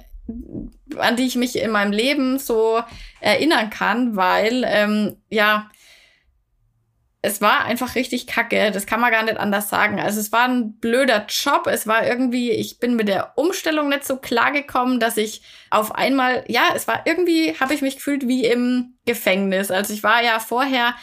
an 0.98 1.15
die 1.15 1.25
ich 1.25 1.36
mich 1.36 1.58
in 1.58 1.72
meinem 1.72 1.92
Leben 1.92 2.39
so 2.39 2.82
erinnern 3.20 3.70
kann, 3.70 4.15
weil 4.15 4.63
ähm, 4.65 5.18
ja, 5.30 5.70
es 7.25 7.39
war 7.39 7.63
einfach 7.63 7.96
richtig 7.96 8.27
kacke. 8.27 8.72
Das 8.72 8.86
kann 8.86 9.00
man 9.00 9.12
gar 9.12 9.24
nicht 9.24 9.38
anders 9.38 9.70
sagen. 9.70 10.00
Also 10.00 10.20
es 10.20 10.34
war 10.34 10.46
ein 10.46 10.77
blöder 10.80 11.25
Job. 11.30 11.68
Es 11.68 11.88
war 11.88 12.06
irgendwie, 12.06 12.51
ich 12.51 12.80
bin 12.80 12.98
mit 12.98 13.08
der 13.08 13.38
Umstellung 13.38 13.88
nicht 13.88 14.03
so 14.03 14.18
klar 14.18 14.51
gekommen, 14.51 15.00
dass 15.00 15.15
ich 15.15 15.42
auf 15.70 15.96
einmal, 15.96 16.44
ja, 16.50 16.63
es 16.75 16.86
war 16.86 17.03
irgendwie, 17.06 17.56
habe 17.58 17.74
ich 17.74 17.82
mich 17.82 17.96
gefühlt 17.96 18.27
wie 18.27 18.46
im 18.46 18.96
Gefängnis. 19.06 19.72
Also 19.72 19.94
ich 19.94 20.03
war 20.03 20.22
ja 20.22 20.39
vorher 20.39 20.96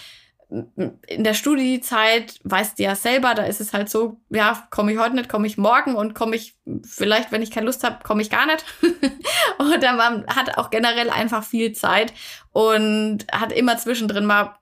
in 0.50 1.24
der 1.24 1.34
Studiezeit 1.34 2.40
weißt 2.42 2.78
du 2.78 2.82
ja 2.82 2.96
selber, 2.96 3.34
da 3.34 3.44
ist 3.44 3.60
es 3.60 3.72
halt 3.72 3.88
so, 3.88 4.20
ja, 4.30 4.66
komme 4.70 4.92
ich 4.92 4.98
heute 4.98 5.14
nicht, 5.14 5.28
komme 5.28 5.46
ich 5.46 5.56
morgen 5.56 5.94
und 5.94 6.14
komme 6.14 6.34
ich 6.34 6.56
vielleicht, 6.84 7.30
wenn 7.30 7.42
ich 7.42 7.50
keine 7.50 7.66
Lust 7.66 7.84
habe, 7.84 8.02
komme 8.02 8.22
ich 8.22 8.30
gar 8.30 8.46
nicht. 8.46 8.64
Oder 9.58 9.92
man 9.92 10.26
hat 10.26 10.58
auch 10.58 10.70
generell 10.70 11.10
einfach 11.10 11.44
viel 11.44 11.72
Zeit 11.72 12.12
und 12.52 13.26
hat 13.30 13.52
immer 13.52 13.78
zwischendrin 13.78 14.24
mal 14.24 14.56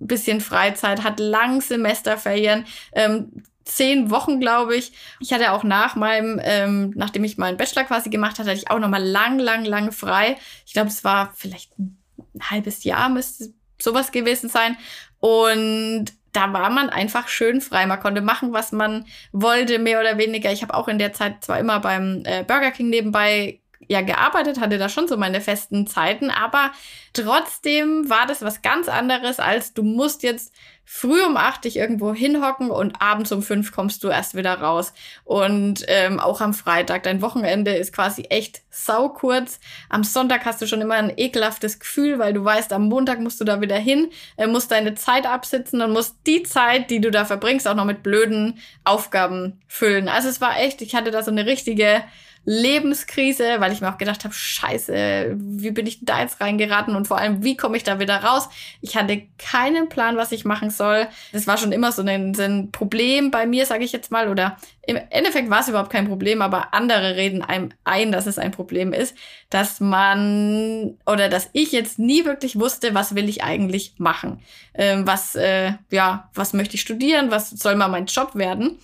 ein 0.00 0.06
bisschen 0.06 0.40
Freizeit, 0.40 1.04
hat 1.04 1.20
lang 1.20 1.60
Semesterferien, 1.60 2.64
ähm, 2.92 3.42
zehn 3.64 4.10
Wochen, 4.10 4.40
glaube 4.40 4.76
ich. 4.76 4.92
Ich 5.20 5.32
hatte 5.34 5.52
auch 5.52 5.62
nach 5.62 5.94
meinem, 5.94 6.40
ähm, 6.42 6.92
nachdem 6.96 7.24
ich 7.24 7.36
meinen 7.36 7.58
Bachelor 7.58 7.84
quasi 7.84 8.08
gemacht 8.08 8.38
hatte, 8.38 8.48
hatte 8.48 8.58
ich 8.58 8.70
auch 8.70 8.78
noch 8.78 8.88
mal 8.88 9.04
lang, 9.04 9.38
lang, 9.38 9.66
lang 9.66 9.92
frei. 9.92 10.36
Ich 10.64 10.72
glaube, 10.72 10.88
es 10.88 11.04
war 11.04 11.32
vielleicht 11.36 11.78
ein 11.78 11.98
halbes 12.40 12.84
Jahr, 12.84 13.10
müsste 13.10 13.52
sowas 13.80 14.10
gewesen 14.10 14.48
sein. 14.48 14.76
Und 15.20 16.06
da 16.32 16.52
war 16.52 16.70
man 16.70 16.90
einfach 16.90 17.28
schön 17.28 17.60
frei. 17.60 17.86
Man 17.86 18.00
konnte 18.00 18.20
machen, 18.20 18.52
was 18.52 18.72
man 18.72 19.06
wollte, 19.32 19.78
mehr 19.78 20.00
oder 20.00 20.18
weniger. 20.18 20.52
Ich 20.52 20.62
habe 20.62 20.74
auch 20.74 20.88
in 20.88 20.98
der 20.98 21.12
Zeit 21.12 21.44
zwar 21.44 21.58
immer 21.58 21.80
beim 21.80 22.22
äh, 22.24 22.44
Burger 22.44 22.70
King 22.70 22.90
nebenbei 22.90 23.60
ja 23.88 24.02
gearbeitet, 24.02 24.60
hatte 24.60 24.78
da 24.78 24.88
schon 24.88 25.08
so 25.08 25.16
meine 25.16 25.40
festen 25.40 25.86
Zeiten, 25.86 26.30
aber 26.30 26.72
trotzdem 27.14 28.08
war 28.08 28.26
das 28.26 28.42
was 28.42 28.62
ganz 28.62 28.88
anderes, 28.88 29.40
als 29.40 29.72
du 29.74 29.82
musst 29.82 30.22
jetzt 30.22 30.54
früh 30.90 31.22
um 31.22 31.36
acht 31.36 31.64
dich 31.64 31.76
irgendwo 31.76 32.14
hinhocken 32.14 32.70
und 32.70 33.02
abends 33.02 33.30
um 33.30 33.42
fünf 33.42 33.72
kommst 33.72 34.02
du 34.02 34.08
erst 34.08 34.34
wieder 34.34 34.54
raus. 34.54 34.94
Und 35.24 35.84
ähm, 35.86 36.18
auch 36.18 36.40
am 36.40 36.54
Freitag, 36.54 37.02
dein 37.02 37.20
Wochenende 37.20 37.74
ist 37.74 37.92
quasi 37.92 38.22
echt 38.30 38.62
sau 38.70 39.10
kurz. 39.10 39.60
Am 39.90 40.02
Sonntag 40.02 40.46
hast 40.46 40.62
du 40.62 40.66
schon 40.66 40.80
immer 40.80 40.94
ein 40.94 41.12
ekelhaftes 41.14 41.78
Gefühl, 41.78 42.18
weil 42.18 42.32
du 42.32 42.42
weißt, 42.42 42.72
am 42.72 42.88
Montag 42.88 43.20
musst 43.20 43.38
du 43.38 43.44
da 43.44 43.60
wieder 43.60 43.76
hin, 43.76 44.08
äh, 44.38 44.46
musst 44.46 44.70
deine 44.70 44.94
Zeit 44.94 45.26
absitzen 45.26 45.82
und 45.82 45.92
musst 45.92 46.16
die 46.26 46.42
Zeit, 46.42 46.90
die 46.90 47.02
du 47.02 47.10
da 47.10 47.26
verbringst, 47.26 47.68
auch 47.68 47.74
noch 47.74 47.84
mit 47.84 48.02
blöden 48.02 48.58
Aufgaben 48.84 49.60
füllen. 49.68 50.08
Also 50.08 50.30
es 50.30 50.40
war 50.40 50.58
echt, 50.58 50.80
ich 50.80 50.94
hatte 50.94 51.10
da 51.10 51.22
so 51.22 51.30
eine 51.30 51.44
richtige 51.44 52.02
Lebenskrise, 52.50 53.56
weil 53.58 53.72
ich 53.72 53.82
mir 53.82 53.92
auch 53.92 53.98
gedacht 53.98 54.24
habe, 54.24 54.32
scheiße, 54.32 55.34
wie 55.36 55.70
bin 55.70 55.86
ich 55.86 55.98
da 56.06 56.22
jetzt 56.22 56.40
reingeraten 56.40 56.96
und 56.96 57.06
vor 57.06 57.18
allem, 57.18 57.44
wie 57.44 57.58
komme 57.58 57.76
ich 57.76 57.84
da 57.84 58.00
wieder 58.00 58.24
raus? 58.24 58.48
Ich 58.80 58.96
hatte 58.96 59.20
keinen 59.36 59.90
Plan, 59.90 60.16
was 60.16 60.32
ich 60.32 60.46
machen 60.46 60.70
soll. 60.70 61.08
Das 61.32 61.46
war 61.46 61.58
schon 61.58 61.72
immer 61.72 61.92
so 61.92 62.00
ein, 62.00 62.32
so 62.32 62.42
ein 62.42 62.72
Problem 62.72 63.30
bei 63.30 63.44
mir, 63.44 63.66
sage 63.66 63.84
ich 63.84 63.92
jetzt 63.92 64.10
mal, 64.10 64.30
oder 64.30 64.56
im 64.86 64.98
Endeffekt 65.10 65.50
war 65.50 65.60
es 65.60 65.68
überhaupt 65.68 65.92
kein 65.92 66.08
Problem, 66.08 66.40
aber 66.40 66.72
andere 66.72 67.16
reden 67.16 67.42
einem 67.42 67.68
ein, 67.84 68.12
dass 68.12 68.24
es 68.24 68.38
ein 68.38 68.50
Problem 68.50 68.94
ist, 68.94 69.14
dass 69.50 69.78
man 69.80 70.96
oder 71.04 71.28
dass 71.28 71.50
ich 71.52 71.72
jetzt 71.72 71.98
nie 71.98 72.24
wirklich 72.24 72.58
wusste, 72.58 72.94
was 72.94 73.14
will 73.14 73.28
ich 73.28 73.44
eigentlich 73.44 73.92
machen, 73.98 74.40
ähm, 74.72 75.06
was 75.06 75.34
äh, 75.34 75.72
ja, 75.90 76.30
was 76.32 76.54
möchte 76.54 76.76
ich 76.76 76.80
studieren, 76.80 77.30
was 77.30 77.50
soll 77.50 77.76
mal 77.76 77.88
mein 77.88 78.06
Job 78.06 78.36
werden? 78.36 78.78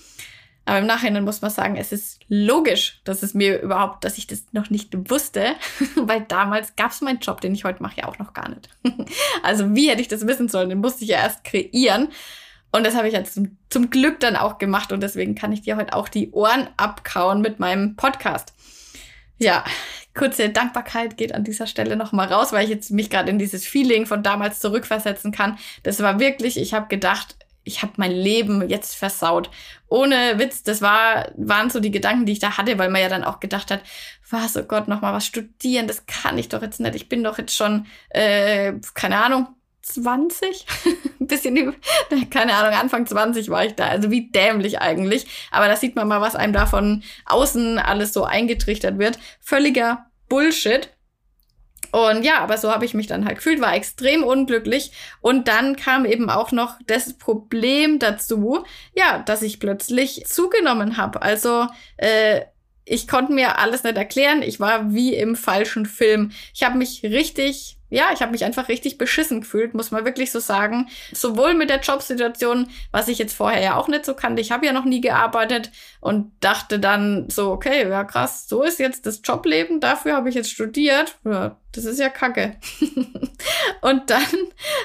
Aber 0.65 0.79
im 0.79 0.87
Nachhinein 0.87 1.25
muss 1.25 1.43
man 1.43 1.51
sagen, 1.51 1.77
es 1.77 1.93
ist 1.93 2.21
logisch, 2.29 3.01
dass 3.05 3.23
es 3.23 3.35
mir 3.35 3.61
überhaupt, 3.61 4.05
dass 4.05 4.17
ich 4.17 4.27
das 4.27 4.45
noch 4.53 4.71
nicht 4.71 5.11
wusste, 5.11 5.55
weil 5.97 6.23
damals 6.23 6.75
gab 6.77 6.91
es 6.91 7.01
meinen 7.01 7.19
Job, 7.19 7.41
den 7.41 7.55
ich 7.55 7.65
heute 7.65 7.83
mache, 7.83 8.01
ja 8.01 8.09
auch 8.09 8.19
noch 8.19 8.33
gar 8.33 8.49
nicht. 8.49 8.69
also 9.43 9.75
wie 9.75 9.91
hätte 9.91 10.01
ich 10.01 10.09
das 10.09 10.27
wissen 10.27 10.49
sollen? 10.49 10.71
Den 10.71 10.81
musste 10.81 11.05
ich 11.05 11.11
ja 11.11 11.19
erst 11.19 11.45
kreieren. 11.45 12.09
Und 12.73 12.85
das 12.85 12.97
habe 12.97 13.07
ich 13.07 13.15
jetzt 13.15 13.35
zum, 13.35 13.57
zum 13.71 13.91
Glück 13.91 14.19
dann 14.21 14.37
auch 14.37 14.59
gemacht 14.59 14.91
und 14.91 15.01
deswegen 15.01 15.37
kann 15.37 15.53
ich 15.53 15.63
dir 15.63 15.77
heute 15.77 15.93
auch 15.93 16.09
die 16.09 16.33
Ohren 16.33 16.69
abkauen 16.77 17.41
mit 17.41 17.61
meinem 17.61 17.95
Podcast. 17.95 18.53
Ja, 19.39 19.65
kurze 20.15 20.49
Dankbarkeit 20.49 21.17
geht 21.17 21.35
an 21.35 21.45
dieser 21.45 21.67
Stelle 21.67 21.97
nochmal 21.97 22.33
raus, 22.33 22.53
weil 22.53 22.65
ich 22.65 22.71
jetzt 22.71 22.91
mich 22.91 23.11
gerade 23.11 23.31
in 23.31 23.39
dieses 23.39 23.65
Feeling 23.65 24.07
von 24.07 24.23
damals 24.23 24.61
zurückversetzen 24.61 25.31
kann. 25.31 25.59
Das 25.83 26.01
war 26.03 26.19
wirklich, 26.19 26.57
ich 26.57 26.73
habe 26.75 26.89
gedacht, 26.89 27.37
ich 27.65 27.83
habe 27.83 27.95
mein 27.97 28.13
Leben 28.13 28.69
jetzt 28.69 28.95
versaut. 28.95 29.51
Ohne 29.89 30.39
Witz, 30.39 30.63
das 30.63 30.83
war, 30.83 31.31
waren 31.37 31.71
so 31.71 31.81
die 31.81 31.91
Gedanken, 31.91 32.27
die 32.27 32.33
ich 32.33 32.39
da 32.39 32.57
hatte, 32.57 32.79
weil 32.79 32.91
man 32.91 33.01
ja 33.03 33.09
dann 33.09 33.25
auch 33.25 33.41
gedacht 33.41 33.71
hat, 33.71 33.81
was, 34.31 34.57
oh 34.57 34.63
Gott, 34.63 34.89
noch 34.89 35.01
mal 35.01 35.13
was 35.13 35.27
studieren, 35.27 35.87
das 35.87 36.07
kann 36.07 36.39
ich 36.39 36.49
doch 36.49 36.63
jetzt 36.63 36.81
nicht. 36.81 36.95
Ich 36.95 37.09
bin 37.09 37.25
doch 37.25 37.39
jetzt 37.39 37.55
schon, 37.55 37.87
äh, 38.11 38.75
keine 38.95 39.25
Ahnung, 39.25 39.49
20? 39.83 40.67
Ein 41.21 41.27
bisschen, 41.27 41.75
keine 42.31 42.55
Ahnung, 42.55 42.79
Anfang 42.79 43.07
20 43.07 43.51
war 43.51 43.65
ich 43.65 43.75
da. 43.75 43.89
Also 43.89 44.11
wie 44.11 44.31
dämlich 44.31 44.81
eigentlich. 44.81 45.27
Aber 45.51 45.69
da 45.69 45.77
sieht 45.77 45.97
man 45.97 46.09
mal, 46.09 46.21
was 46.21 46.37
einem 46.37 46.53
da 46.53 46.67
von 46.67 47.03
außen 47.27 47.79
alles 47.79 48.13
so 48.13 48.25
eingetrichtert 48.25 48.99
wird. 48.99 49.19
Völliger 49.41 50.07
Bullshit. 50.29 50.91
Und 51.95 52.25
ja, 52.25 52.41
aber 52.41 52.59
so 52.59 52.73
habe 52.73 52.85
ich 52.85 52.93
mich 52.93 53.07
dann 53.07 53.25
halt 53.25 53.37
gefühlt, 53.37 53.61
war 53.61 53.73
extrem 53.73 54.25
unglücklich. 54.25 54.91
Und 55.21 55.47
dann 55.47 55.77
kam 55.77 56.05
eben 56.05 56.29
auch 56.29 56.51
noch 56.51 56.77
das 56.89 57.13
Problem 57.13 58.01
dazu, 58.01 58.65
ja, 58.97 59.21
dass 59.21 59.43
ich 59.43 59.61
plötzlich 59.61 60.27
zugenommen 60.27 60.97
habe. 60.97 61.23
Also 61.23 61.69
äh, 61.97 62.41
ich 62.85 63.07
konnte 63.07 63.33
mir 63.33 63.61
alles 63.61 63.85
nicht 63.85 63.97
erklären. 63.97 64.43
Ich 64.43 64.59
war 64.59 64.93
wie 64.93 65.15
im 65.15 65.37
falschen 65.37 65.87
Film. 65.87 66.33
Ich 66.53 66.65
habe 66.65 66.79
mich 66.79 67.05
richtig 67.05 67.79
ja, 67.91 68.11
ich 68.13 68.23
habe 68.23 68.33
mich 68.33 68.45
einfach 68.45 68.69
richtig 68.69 68.99
beschissen 68.99 69.43
gefühlt, 69.43 69.75
muss 69.75 69.91
man 69.91 70.05
wirklich 70.05 70.33
so 70.33 70.41
sagen. 70.41 70.89
Sowohl 71.13 71.55
mit 71.55 71.71
der 71.71 71.81
Jobsituation, 71.81 72.69
was 72.91 73.09
ich 73.09 73.19
jetzt 73.19 73.37
vorher 73.37 73.63
ja 73.63 73.77
auch 73.77 73.89
nicht 73.89 74.05
so 74.05 74.15
kannte. 74.15 74.41
Ich 74.41 74.51
habe 74.51 74.67
ja 74.67 74.73
noch 74.73 74.85
nie 74.85 75.01
gearbeitet 75.01 75.71
und 76.01 76.33
dachte 76.41 76.79
dann 76.81 77.29
so, 77.31 77.53
okay, 77.53 77.89
ja 77.89 78.05
krass, 78.05 78.49
so 78.49 78.63
ist 78.63 78.79
jetzt 78.79 79.07
das 79.07 79.21
Jobleben, 79.23 79.81
dafür 79.81 80.17
habe 80.17 80.29
ich 80.29 80.35
jetzt 80.35 80.51
studiert. 80.51 81.19
Ja, 81.25 81.59
das 81.73 81.85
ist 81.85 82.01
ja 82.01 82.09
kacke. 82.09 82.57
und 83.81 84.11
dann 84.11 84.23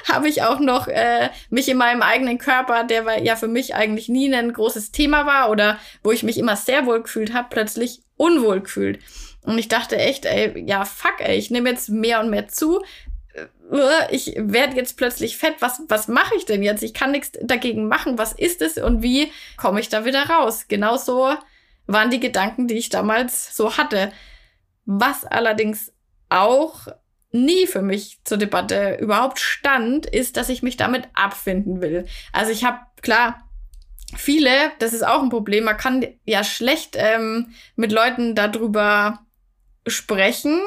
habe 0.08 0.28
ich 0.28 0.42
auch 0.42 0.60
noch 0.60 0.86
äh, 0.86 1.30
mich 1.48 1.68
in 1.68 1.78
meinem 1.78 2.02
eigenen 2.02 2.38
Körper, 2.38 2.84
der 2.84 3.06
war 3.06 3.18
ja 3.18 3.36
für 3.36 3.48
mich 3.48 3.74
eigentlich 3.74 4.08
nie 4.08 4.32
ein 4.32 4.52
großes 4.52 4.92
Thema 4.92 5.26
war 5.26 5.50
oder 5.50 5.78
wo 6.02 6.12
ich 6.12 6.22
mich 6.22 6.38
immer 6.38 6.56
sehr 6.56 6.86
wohl 6.86 7.02
gefühlt 7.02 7.32
habe, 7.32 7.48
plötzlich 7.50 8.02
unwohl 8.16 8.60
gefühlt. 8.60 9.00
Und 9.42 9.58
ich 9.58 9.68
dachte 9.68 9.96
echt, 9.96 10.26
ey, 10.26 10.64
ja, 10.66 10.84
fuck, 10.84 11.20
ey, 11.20 11.36
ich 11.36 11.50
nehme 11.50 11.70
jetzt 11.70 11.88
mehr 11.88 12.20
und 12.20 12.30
mehr 12.30 12.48
zu. 12.48 12.82
Äh, 13.34 14.14
ich 14.14 14.34
werde 14.36 14.76
jetzt 14.76 14.96
plötzlich 14.96 15.36
fett. 15.36 15.56
Was, 15.60 15.82
was 15.88 16.08
mache 16.08 16.34
ich 16.36 16.44
denn 16.44 16.62
jetzt? 16.62 16.82
Ich 16.82 16.94
kann 16.94 17.12
nichts 17.12 17.32
dagegen 17.42 17.88
machen. 17.88 18.18
Was 18.18 18.32
ist 18.32 18.62
es 18.62 18.78
und 18.78 19.02
wie 19.02 19.32
komme 19.56 19.80
ich 19.80 19.88
da 19.88 20.04
wieder 20.04 20.28
raus? 20.28 20.66
Genauso 20.68 21.34
waren 21.86 22.10
die 22.10 22.20
Gedanken, 22.20 22.68
die 22.68 22.76
ich 22.76 22.88
damals 22.88 23.56
so 23.56 23.76
hatte. 23.76 24.12
Was 24.84 25.24
allerdings 25.24 25.92
auch 26.28 26.86
nie 27.32 27.66
für 27.66 27.82
mich 27.82 28.18
zur 28.24 28.38
Debatte 28.38 28.98
überhaupt 29.00 29.38
stand, 29.38 30.06
ist, 30.06 30.36
dass 30.36 30.48
ich 30.48 30.62
mich 30.62 30.76
damit 30.76 31.08
abfinden 31.14 31.80
will. 31.80 32.06
Also 32.32 32.50
ich 32.52 32.64
habe 32.64 32.78
klar 33.02 33.48
viele, 34.16 34.72
das 34.80 34.92
ist 34.92 35.06
auch 35.06 35.22
ein 35.22 35.28
Problem. 35.28 35.64
Man 35.64 35.76
kann 35.76 36.04
ja 36.24 36.42
schlecht 36.42 36.96
ähm, 36.96 37.52
mit 37.76 37.92
Leuten 37.92 38.34
darüber 38.34 39.20
sprechen, 39.86 40.60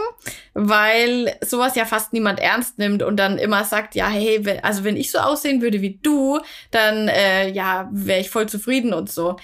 weil 0.54 1.38
sowas 1.42 1.76
ja 1.76 1.86
fast 1.86 2.14
niemand 2.14 2.40
ernst 2.40 2.80
nimmt 2.80 3.04
und 3.04 3.18
dann 3.18 3.38
immer 3.38 3.64
sagt, 3.64 3.96
ja, 3.96 4.08
hey, 4.08 4.60
also 4.62 4.84
wenn 4.84 4.98
ich 4.98 5.12
so 5.12 5.20
aussehen 5.20 5.62
würde 5.62 5.82
wie 5.82 6.00
du, 6.02 6.40
dann 6.72 7.08
äh, 7.08 7.50
ja, 7.50 7.90
wäre 7.92 8.20
ich 8.20 8.30
voll 8.30 8.50
zufrieden 8.50 8.94
und 8.94 9.12
so. 9.12 9.38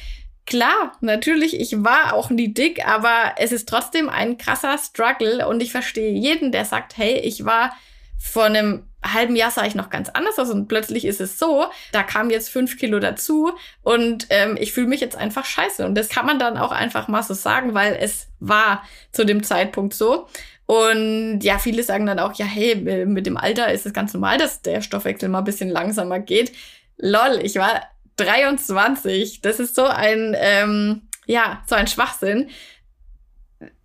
Klar, 0.46 0.94
natürlich, 1.02 1.60
ich 1.60 1.84
war 1.84 2.14
auch 2.14 2.32
nie 2.32 2.54
dick, 2.54 2.88
aber 2.88 3.36
es 3.38 3.52
ist 3.52 3.70
trotzdem 3.70 4.10
ein 4.10 4.40
krasser 4.40 4.78
Struggle 4.80 5.48
und 5.48 5.62
ich 5.62 5.72
verstehe 5.72 6.12
jeden, 6.12 6.52
der 6.52 6.66
sagt, 6.66 6.98
hey, 6.98 7.20
ich 7.20 7.46
war 7.46 7.72
vor 8.18 8.46
einem 8.46 8.89
halben 9.04 9.36
Jahr 9.36 9.52
sah 9.52 9.66
ich 9.66 9.76
noch 9.76 9.90
ganz 9.90 10.10
anders 10.10 10.38
aus 10.40 10.50
und 10.50 10.68
plötzlich 10.68 11.06
ist 11.06 11.22
es 11.22 11.40
so, 11.40 11.66
da 11.92 12.04
kam 12.04 12.30
jetzt 12.30 12.50
fünf 12.50 12.78
Kilo 12.78 13.00
dazu 13.00 13.52
und 13.82 14.28
ähm, 14.30 14.58
ich 14.60 14.74
fühle 14.74 14.88
mich 14.88 15.00
jetzt 15.00 15.16
einfach 15.16 15.46
scheiße. 15.46 15.86
Und 15.86 15.96
das 15.96 16.10
kann 16.10 16.26
man 16.26 16.40
dann 16.40 16.58
auch 16.58 16.72
einfach 16.72 17.08
mal 17.08 17.24
so 17.24 17.34
sagen, 17.34 17.74
weil 17.74 17.98
es 18.00 18.28
war 18.40 18.84
zu 19.12 19.26
dem 19.26 19.44
Zeitpunkt 19.44 19.94
so. 19.94 20.28
Und 20.66 21.40
ja, 21.42 21.58
viele 21.58 21.82
sagen 21.82 22.06
dann 22.06 22.20
auch, 22.20 22.34
ja, 22.36 22.46
hey, 22.46 22.76
mit 23.06 23.26
dem 23.26 23.38
Alter 23.38 23.72
ist 23.72 23.86
es 23.86 23.94
ganz 23.94 24.14
normal, 24.14 24.38
dass 24.38 24.62
der 24.62 24.82
Stoffwechsel 24.82 25.28
mal 25.28 25.40
ein 25.40 25.46
bisschen 25.46 25.70
langsamer 25.70 26.20
geht. 26.20 26.52
Lol, 26.98 27.40
ich 27.42 27.56
war 27.56 27.82
23. 28.18 29.42
Das 29.42 29.60
ist 29.60 29.74
so 29.76 29.86
ein, 29.86 30.36
ähm, 30.38 31.08
ja, 31.26 31.64
so 31.68 31.76
ein 31.76 31.88
Schwachsinn. 31.88 32.50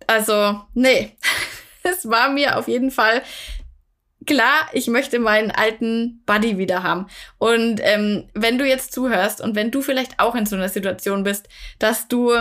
Also, 0.05 0.61
nee. 0.73 1.15
es 1.83 2.09
war 2.09 2.29
mir 2.29 2.57
auf 2.57 2.67
jeden 2.67 2.91
Fall 2.91 3.23
klar, 4.25 4.69
ich 4.73 4.87
möchte 4.87 5.19
meinen 5.19 5.51
alten 5.51 6.23
Buddy 6.25 6.57
wieder 6.57 6.83
haben. 6.83 7.07
Und 7.37 7.79
ähm, 7.83 8.29
wenn 8.33 8.57
du 8.57 8.65
jetzt 8.65 8.93
zuhörst 8.93 9.41
und 9.41 9.55
wenn 9.55 9.71
du 9.71 9.81
vielleicht 9.81 10.19
auch 10.19 10.35
in 10.35 10.45
so 10.45 10.55
einer 10.55 10.69
Situation 10.69 11.23
bist, 11.23 11.47
dass 11.79 12.07
du 12.07 12.33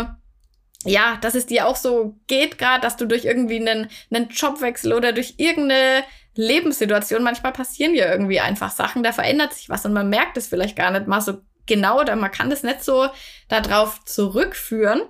ja, 0.87 1.17
dass 1.23 1.35
es 1.35 1.47
dir 1.47 1.67
auch 1.67 1.77
so 1.77 2.17
geht 2.27 2.59
gerade, 2.59 2.83
dass 2.83 2.97
du 2.97 3.07
durch 3.07 3.25
irgendwie 3.25 3.57
einen, 3.57 3.89
einen 4.11 4.29
Jobwechsel 4.29 4.93
oder 4.93 5.13
durch 5.13 5.35
irgendeine 5.39 6.05
Lebenssituation, 6.37 7.23
manchmal 7.23 7.53
passieren 7.53 7.95
ja 7.95 8.11
irgendwie 8.11 8.41
einfach 8.41 8.71
Sachen, 8.71 9.03
da 9.03 9.13
verändert 9.13 9.55
sich 9.55 9.69
was 9.69 9.85
und 9.87 9.93
man 9.93 10.09
merkt 10.09 10.37
es 10.37 10.47
vielleicht 10.47 10.77
gar 10.77 10.91
nicht 10.91 11.07
mal 11.07 11.21
so 11.21 11.41
genau 11.67 12.01
oder 12.01 12.17
man 12.17 12.31
kann 12.31 12.51
das 12.51 12.63
nicht 12.63 12.85
so 12.85 13.09
darauf 13.49 14.05
zurückführen, 14.05 15.03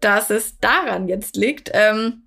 dass 0.00 0.30
es 0.30 0.58
daran 0.58 1.08
jetzt 1.08 1.36
liegt. 1.36 1.70
Ähm, 1.72 2.26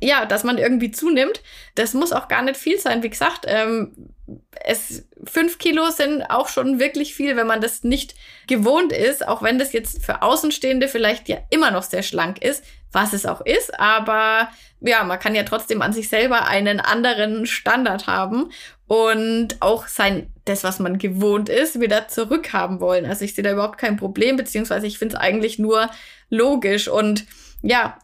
ja, 0.00 0.26
dass 0.26 0.44
man 0.44 0.58
irgendwie 0.58 0.90
zunimmt. 0.90 1.42
Das 1.74 1.94
muss 1.94 2.12
auch 2.12 2.28
gar 2.28 2.42
nicht 2.42 2.56
viel 2.56 2.78
sein. 2.78 3.02
Wie 3.02 3.10
gesagt, 3.10 3.44
ähm, 3.48 3.92
es 4.64 5.06
fünf 5.24 5.58
Kilo 5.58 5.90
sind 5.90 6.22
auch 6.22 6.48
schon 6.48 6.78
wirklich 6.78 7.14
viel, 7.14 7.36
wenn 7.36 7.46
man 7.46 7.60
das 7.60 7.84
nicht 7.84 8.14
gewohnt 8.46 8.92
ist, 8.92 9.26
auch 9.26 9.42
wenn 9.42 9.58
das 9.58 9.72
jetzt 9.72 10.04
für 10.04 10.22
Außenstehende 10.22 10.88
vielleicht 10.88 11.28
ja 11.28 11.38
immer 11.50 11.70
noch 11.70 11.82
sehr 11.82 12.02
schlank 12.02 12.42
ist, 12.42 12.64
was 12.92 13.12
es 13.12 13.26
auch 13.26 13.40
ist, 13.40 13.78
aber 13.78 14.48
ja, 14.80 15.02
man 15.04 15.18
kann 15.18 15.34
ja 15.34 15.42
trotzdem 15.42 15.82
an 15.82 15.92
sich 15.92 16.08
selber 16.08 16.46
einen 16.46 16.80
anderen 16.80 17.46
Standard 17.46 18.06
haben 18.06 18.50
und 18.86 19.56
auch 19.60 19.88
sein, 19.88 20.32
das, 20.44 20.62
was 20.62 20.78
man 20.78 20.98
gewohnt 20.98 21.48
ist, 21.48 21.80
wieder 21.80 22.08
zurückhaben 22.08 22.80
wollen. 22.80 23.06
Also 23.06 23.24
ich 23.24 23.34
sehe 23.34 23.42
da 23.42 23.52
überhaupt 23.52 23.78
kein 23.78 23.96
Problem, 23.96 24.36
beziehungsweise 24.36 24.86
ich 24.86 24.98
finde 24.98 25.16
es 25.16 25.20
eigentlich 25.20 25.58
nur 25.58 25.88
logisch 26.28 26.88
und 26.88 27.24
ja, 27.62 27.98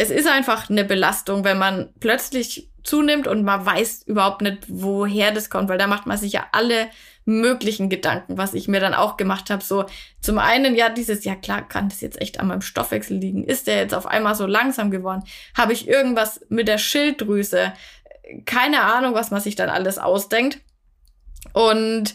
es 0.00 0.08
ist 0.08 0.26
einfach 0.26 0.70
eine 0.70 0.84
Belastung, 0.84 1.44
wenn 1.44 1.58
man 1.58 1.92
plötzlich 2.00 2.70
zunimmt 2.82 3.26
und 3.26 3.44
man 3.44 3.66
weiß 3.66 4.04
überhaupt 4.06 4.40
nicht, 4.40 4.64
woher 4.68 5.30
das 5.30 5.50
kommt, 5.50 5.68
weil 5.68 5.76
da 5.76 5.86
macht 5.86 6.06
man 6.06 6.16
sich 6.16 6.32
ja 6.32 6.46
alle 6.52 6.88
möglichen 7.26 7.90
Gedanken, 7.90 8.38
was 8.38 8.54
ich 8.54 8.66
mir 8.66 8.80
dann 8.80 8.94
auch 8.94 9.18
gemacht 9.18 9.50
habe. 9.50 9.62
So 9.62 9.84
zum 10.22 10.38
einen 10.38 10.74
ja 10.74 10.88
dieses, 10.88 11.26
ja 11.26 11.34
klar, 11.34 11.68
kann 11.68 11.90
das 11.90 12.00
jetzt 12.00 12.18
echt 12.18 12.40
an 12.40 12.46
meinem 12.46 12.62
Stoffwechsel 12.62 13.18
liegen? 13.18 13.44
Ist 13.44 13.66
der 13.66 13.76
jetzt 13.76 13.94
auf 13.94 14.06
einmal 14.06 14.34
so 14.34 14.46
langsam 14.46 14.90
geworden? 14.90 15.22
Habe 15.54 15.74
ich 15.74 15.86
irgendwas 15.86 16.40
mit 16.48 16.66
der 16.66 16.78
Schilddrüse? 16.78 17.74
Keine 18.46 18.80
Ahnung, 18.80 19.12
was 19.12 19.30
man 19.30 19.42
sich 19.42 19.54
dann 19.54 19.68
alles 19.68 19.98
ausdenkt. 19.98 20.60
Und 21.52 22.14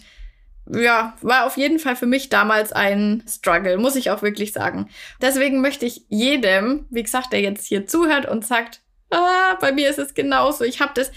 ja, 0.67 1.15
war 1.21 1.45
auf 1.45 1.57
jeden 1.57 1.79
Fall 1.79 1.95
für 1.95 2.05
mich 2.05 2.29
damals 2.29 2.71
ein 2.71 3.23
Struggle, 3.27 3.77
muss 3.77 3.95
ich 3.95 4.09
auch 4.09 4.21
wirklich 4.21 4.53
sagen. 4.53 4.89
Deswegen 5.21 5.61
möchte 5.61 5.85
ich 5.85 6.05
jedem, 6.09 6.87
wie 6.89 7.03
gesagt, 7.03 7.33
der 7.33 7.41
jetzt 7.41 7.67
hier 7.67 7.85
zuhört 7.85 8.25
und 8.25 8.45
sagt, 8.45 8.81
ah, 9.11 9.55
bei 9.61 9.71
mir 9.71 9.89
ist 9.89 9.99
es 9.99 10.13
genauso. 10.13 10.63
Ich 10.63 10.81
habe 10.81 10.91
das, 10.95 11.11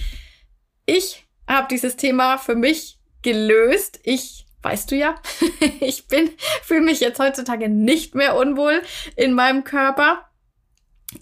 ich 0.87 1.27
habe 1.47 1.69
dieses 1.71 1.97
Thema 1.97 2.37
für 2.37 2.55
mich 2.55 2.99
gelöst. 3.23 4.01
Ich, 4.03 4.47
weißt 4.63 4.91
du 4.91 4.97
ja, 4.97 5.15
ich 5.81 6.09
bin, 6.09 6.31
fühle 6.63 6.83
mich 6.83 7.01
jetzt 7.01 7.19
heutzutage 7.19 7.69
nicht 7.69 8.15
mehr 8.15 8.37
unwohl 8.37 8.83
in 9.17 9.33
meinem 9.33 9.65
Körper. 9.65 10.28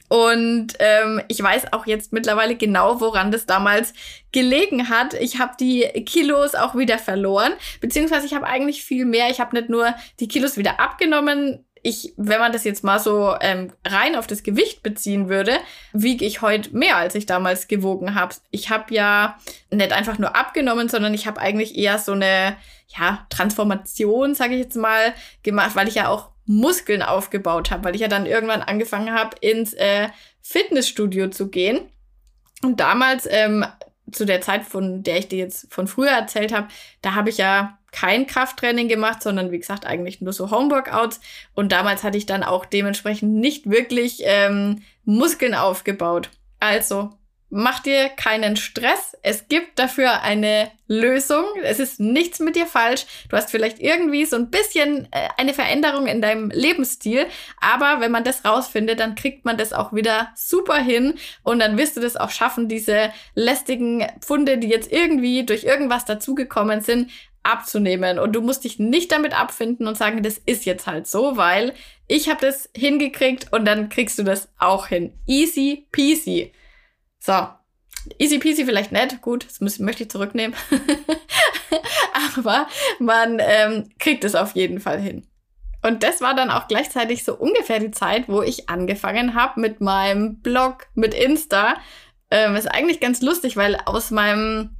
Und 0.08 0.74
ähm, 0.80 1.22
ich 1.28 1.40
weiß 1.40 1.72
auch 1.72 1.86
jetzt 1.86 2.12
mittlerweile 2.12 2.56
genau, 2.56 3.00
woran 3.00 3.30
das 3.30 3.46
damals 3.46 3.92
gelegen 4.32 4.88
hat. 4.88 5.14
Ich 5.14 5.38
habe 5.38 5.52
die 5.58 5.82
Kilos 6.04 6.54
auch 6.54 6.74
wieder 6.74 6.98
verloren, 6.98 7.52
beziehungsweise 7.80 8.26
ich 8.26 8.34
habe 8.34 8.46
eigentlich 8.46 8.84
viel 8.84 9.04
mehr. 9.04 9.30
Ich 9.30 9.40
habe 9.40 9.54
nicht 9.56 9.68
nur 9.68 9.94
die 10.18 10.28
Kilos 10.28 10.56
wieder 10.56 10.80
abgenommen, 10.80 11.64
ich, 11.86 12.14
wenn 12.16 12.40
man 12.40 12.50
das 12.50 12.64
jetzt 12.64 12.82
mal 12.82 12.98
so 12.98 13.36
ähm, 13.40 13.72
rein 13.86 14.16
auf 14.16 14.26
das 14.26 14.42
Gewicht 14.42 14.82
beziehen 14.82 15.28
würde, 15.28 15.56
wiege 15.92 16.24
ich 16.24 16.42
heute 16.42 16.76
mehr, 16.76 16.96
als 16.96 17.14
ich 17.14 17.26
damals 17.26 17.68
gewogen 17.68 18.16
habe. 18.16 18.34
Ich 18.50 18.70
habe 18.70 18.92
ja 18.92 19.38
nicht 19.70 19.92
einfach 19.92 20.18
nur 20.18 20.34
abgenommen, 20.34 20.88
sondern 20.88 21.14
ich 21.14 21.28
habe 21.28 21.40
eigentlich 21.40 21.78
eher 21.78 22.00
so 22.00 22.10
eine 22.10 22.56
ja, 22.88 23.24
Transformation, 23.30 24.34
sage 24.34 24.54
ich 24.54 24.62
jetzt 24.62 24.76
mal, 24.76 25.14
gemacht, 25.44 25.76
weil 25.76 25.86
ich 25.86 25.94
ja 25.94 26.08
auch 26.08 26.30
Muskeln 26.46 27.02
aufgebaut 27.02 27.70
habe, 27.70 27.84
weil 27.84 27.94
ich 27.94 28.00
ja 28.00 28.08
dann 28.08 28.26
irgendwann 28.26 28.62
angefangen 28.62 29.12
habe, 29.12 29.36
ins 29.40 29.74
äh, 29.74 30.08
Fitnessstudio 30.40 31.28
zu 31.28 31.48
gehen. 31.48 31.80
Und 32.62 32.80
damals, 32.80 33.28
ähm, 33.30 33.64
zu 34.12 34.24
der 34.24 34.40
Zeit, 34.40 34.64
von 34.64 35.02
der 35.02 35.18
ich 35.18 35.28
dir 35.28 35.38
jetzt 35.38 35.72
von 35.72 35.88
früher 35.88 36.10
erzählt 36.10 36.52
habe, 36.52 36.68
da 37.02 37.14
habe 37.14 37.30
ich 37.30 37.38
ja 37.38 37.78
kein 37.90 38.26
Krafttraining 38.26 38.88
gemacht, 38.88 39.22
sondern 39.22 39.50
wie 39.50 39.58
gesagt 39.58 39.86
eigentlich 39.86 40.20
nur 40.20 40.32
so 40.32 40.50
Homeworkouts. 40.50 41.20
Und 41.54 41.72
damals 41.72 42.04
hatte 42.04 42.18
ich 42.18 42.26
dann 42.26 42.44
auch 42.44 42.64
dementsprechend 42.66 43.34
nicht 43.34 43.68
wirklich 43.68 44.20
ähm, 44.24 44.82
Muskeln 45.04 45.54
aufgebaut. 45.54 46.30
Also 46.60 47.10
mach 47.48 47.80
dir 47.80 48.08
keinen 48.08 48.56
Stress. 48.56 49.16
Es 49.22 49.48
gibt 49.48 49.78
dafür 49.78 50.22
eine 50.22 50.70
Lösung. 50.88 51.44
Es 51.62 51.78
ist 51.78 52.00
nichts 52.00 52.40
mit 52.40 52.56
dir 52.56 52.66
falsch. 52.66 53.06
Du 53.28 53.36
hast 53.36 53.50
vielleicht 53.50 53.80
irgendwie 53.80 54.24
so 54.24 54.36
ein 54.36 54.50
bisschen 54.50 55.08
äh, 55.12 55.28
eine 55.36 55.54
Veränderung 55.54 56.06
in 56.06 56.20
deinem 56.20 56.50
Lebensstil. 56.50 57.26
Aber 57.60 58.00
wenn 58.00 58.10
man 58.10 58.24
das 58.24 58.44
rausfindet, 58.44 59.00
dann 59.00 59.14
kriegt 59.14 59.44
man 59.44 59.56
das 59.56 59.72
auch 59.72 59.92
wieder 59.92 60.30
super 60.34 60.76
hin. 60.76 61.14
Und 61.42 61.60
dann 61.60 61.78
wirst 61.78 61.96
du 61.96 62.00
das 62.00 62.16
auch 62.16 62.30
schaffen, 62.30 62.68
diese 62.68 63.12
lästigen 63.34 64.06
Pfunde, 64.20 64.58
die 64.58 64.68
jetzt 64.68 64.90
irgendwie 64.90 65.44
durch 65.44 65.64
irgendwas 65.64 66.04
dazugekommen 66.04 66.80
sind, 66.80 67.10
abzunehmen. 67.44 68.18
Und 68.18 68.32
du 68.34 68.42
musst 68.42 68.64
dich 68.64 68.78
nicht 68.78 69.12
damit 69.12 69.38
abfinden 69.38 69.86
und 69.86 69.96
sagen, 69.96 70.22
das 70.22 70.38
ist 70.38 70.64
jetzt 70.66 70.86
halt 70.86 71.06
so, 71.06 71.36
weil 71.36 71.74
ich 72.08 72.28
habe 72.28 72.44
das 72.44 72.68
hingekriegt 72.76 73.52
und 73.52 73.64
dann 73.64 73.88
kriegst 73.88 74.18
du 74.18 74.24
das 74.24 74.48
auch 74.58 74.88
hin. 74.88 75.12
Easy 75.26 75.86
peasy. 75.92 76.52
So. 77.26 77.48
Easy 78.20 78.38
peasy 78.38 78.64
vielleicht 78.64 78.92
nicht, 78.92 79.20
gut, 79.20 79.44
das 79.44 79.60
muss, 79.60 79.80
möchte 79.80 80.04
ich 80.04 80.10
zurücknehmen. 80.10 80.56
Aber 82.36 82.68
man 83.00 83.38
ähm, 83.40 83.88
kriegt 83.98 84.22
es 84.22 84.36
auf 84.36 84.54
jeden 84.54 84.78
Fall 84.78 85.00
hin. 85.00 85.26
Und 85.82 86.04
das 86.04 86.20
war 86.20 86.34
dann 86.34 86.50
auch 86.50 86.68
gleichzeitig 86.68 87.24
so 87.24 87.34
ungefähr 87.34 87.80
die 87.80 87.90
Zeit, 87.90 88.28
wo 88.28 88.42
ich 88.42 88.68
angefangen 88.68 89.34
habe 89.34 89.60
mit 89.60 89.80
meinem 89.80 90.40
Blog, 90.40 90.86
mit 90.94 91.14
Insta. 91.14 91.74
Ähm, 92.30 92.54
ist 92.54 92.70
eigentlich 92.70 93.00
ganz 93.00 93.22
lustig, 93.22 93.56
weil 93.56 93.76
aus 93.86 94.12
meinem 94.12 94.75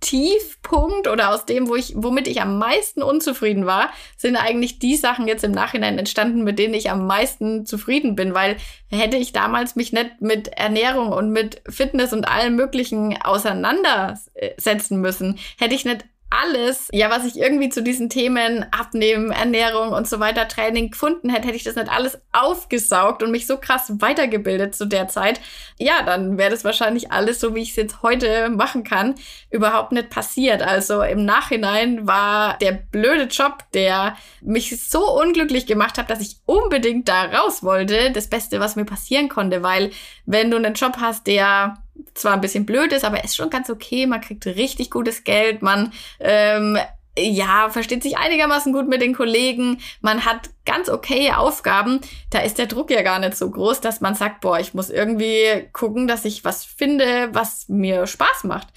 Tiefpunkt 0.00 1.08
oder 1.08 1.30
aus 1.34 1.44
dem, 1.44 1.68
wo 1.68 1.74
ich, 1.74 1.94
womit 1.96 2.28
ich 2.28 2.40
am 2.40 2.58
meisten 2.58 3.02
unzufrieden 3.02 3.66
war, 3.66 3.90
sind 4.16 4.36
eigentlich 4.36 4.78
die 4.78 4.96
Sachen 4.96 5.26
jetzt 5.26 5.44
im 5.44 5.50
Nachhinein 5.50 5.98
entstanden, 5.98 6.44
mit 6.44 6.58
denen 6.58 6.74
ich 6.74 6.90
am 6.90 7.06
meisten 7.06 7.66
zufrieden 7.66 8.14
bin, 8.14 8.34
weil 8.34 8.56
hätte 8.90 9.16
ich 9.16 9.32
damals 9.32 9.76
mich 9.76 9.92
nicht 9.92 10.20
mit 10.20 10.48
Ernährung 10.48 11.08
und 11.12 11.30
mit 11.30 11.62
Fitness 11.68 12.12
und 12.12 12.28
allem 12.28 12.54
Möglichen 12.54 13.20
auseinandersetzen 13.20 15.00
müssen, 15.00 15.38
hätte 15.58 15.74
ich 15.74 15.84
nicht 15.84 16.04
alles, 16.30 16.88
ja, 16.92 17.10
was 17.10 17.24
ich 17.24 17.38
irgendwie 17.38 17.70
zu 17.70 17.82
diesen 17.82 18.10
Themen 18.10 18.66
Abnehmen, 18.70 19.30
Ernährung 19.30 19.90
und 19.90 20.06
so 20.06 20.20
weiter, 20.20 20.46
Training 20.46 20.90
gefunden 20.90 21.30
hätte, 21.30 21.46
hätte 21.46 21.56
ich 21.56 21.64
das 21.64 21.76
nicht 21.76 21.90
alles 21.90 22.20
aufgesaugt 22.32 23.22
und 23.22 23.30
mich 23.30 23.46
so 23.46 23.56
krass 23.56 23.92
weitergebildet 23.98 24.74
zu 24.74 24.86
der 24.86 25.08
Zeit, 25.08 25.40
ja, 25.78 26.02
dann 26.04 26.36
wäre 26.36 26.50
das 26.50 26.64
wahrscheinlich 26.64 27.12
alles, 27.12 27.40
so 27.40 27.54
wie 27.54 27.62
ich 27.62 27.70
es 27.70 27.76
jetzt 27.76 28.02
heute 28.02 28.50
machen 28.50 28.84
kann, 28.84 29.14
überhaupt 29.50 29.92
nicht 29.92 30.10
passiert. 30.10 30.62
Also 30.62 31.02
im 31.02 31.24
Nachhinein 31.24 32.06
war 32.06 32.58
der 32.58 32.72
blöde 32.72 33.24
Job, 33.24 33.64
der 33.72 34.16
mich 34.42 34.88
so 34.88 35.10
unglücklich 35.18 35.66
gemacht 35.66 35.96
hat, 35.96 36.10
dass 36.10 36.20
ich 36.20 36.36
unbedingt 36.44 37.08
da 37.08 37.24
raus 37.24 37.62
wollte, 37.62 38.10
das 38.12 38.28
Beste, 38.28 38.60
was 38.60 38.76
mir 38.76 38.84
passieren 38.84 39.28
konnte, 39.28 39.62
weil 39.62 39.90
wenn 40.26 40.50
du 40.50 40.58
einen 40.58 40.74
Job 40.74 40.98
hast, 41.00 41.26
der 41.26 41.78
zwar 42.14 42.34
ein 42.34 42.40
bisschen 42.40 42.66
blöd 42.66 42.92
ist, 42.92 43.04
aber 43.04 43.24
ist 43.24 43.36
schon 43.36 43.50
ganz 43.50 43.70
okay. 43.70 44.06
Man 44.06 44.20
kriegt 44.20 44.46
richtig 44.46 44.90
gutes 44.90 45.24
Geld, 45.24 45.62
man 45.62 45.92
ähm, 46.20 46.78
ja, 47.18 47.68
versteht 47.70 48.02
sich 48.02 48.16
einigermaßen 48.16 48.72
gut 48.72 48.88
mit 48.88 49.02
den 49.02 49.14
Kollegen, 49.14 49.78
man 50.00 50.24
hat 50.24 50.50
ganz 50.64 50.88
okay 50.88 51.32
Aufgaben, 51.32 52.00
da 52.30 52.40
ist 52.40 52.58
der 52.58 52.66
Druck 52.66 52.90
ja 52.90 53.02
gar 53.02 53.18
nicht 53.18 53.36
so 53.36 53.50
groß, 53.50 53.80
dass 53.80 54.00
man 54.00 54.14
sagt, 54.14 54.40
boah, 54.40 54.58
ich 54.58 54.74
muss 54.74 54.90
irgendwie 54.90 55.68
gucken, 55.72 56.06
dass 56.06 56.24
ich 56.24 56.44
was 56.44 56.64
finde, 56.64 57.28
was 57.32 57.68
mir 57.68 58.06
Spaß 58.06 58.44
macht. 58.44 58.68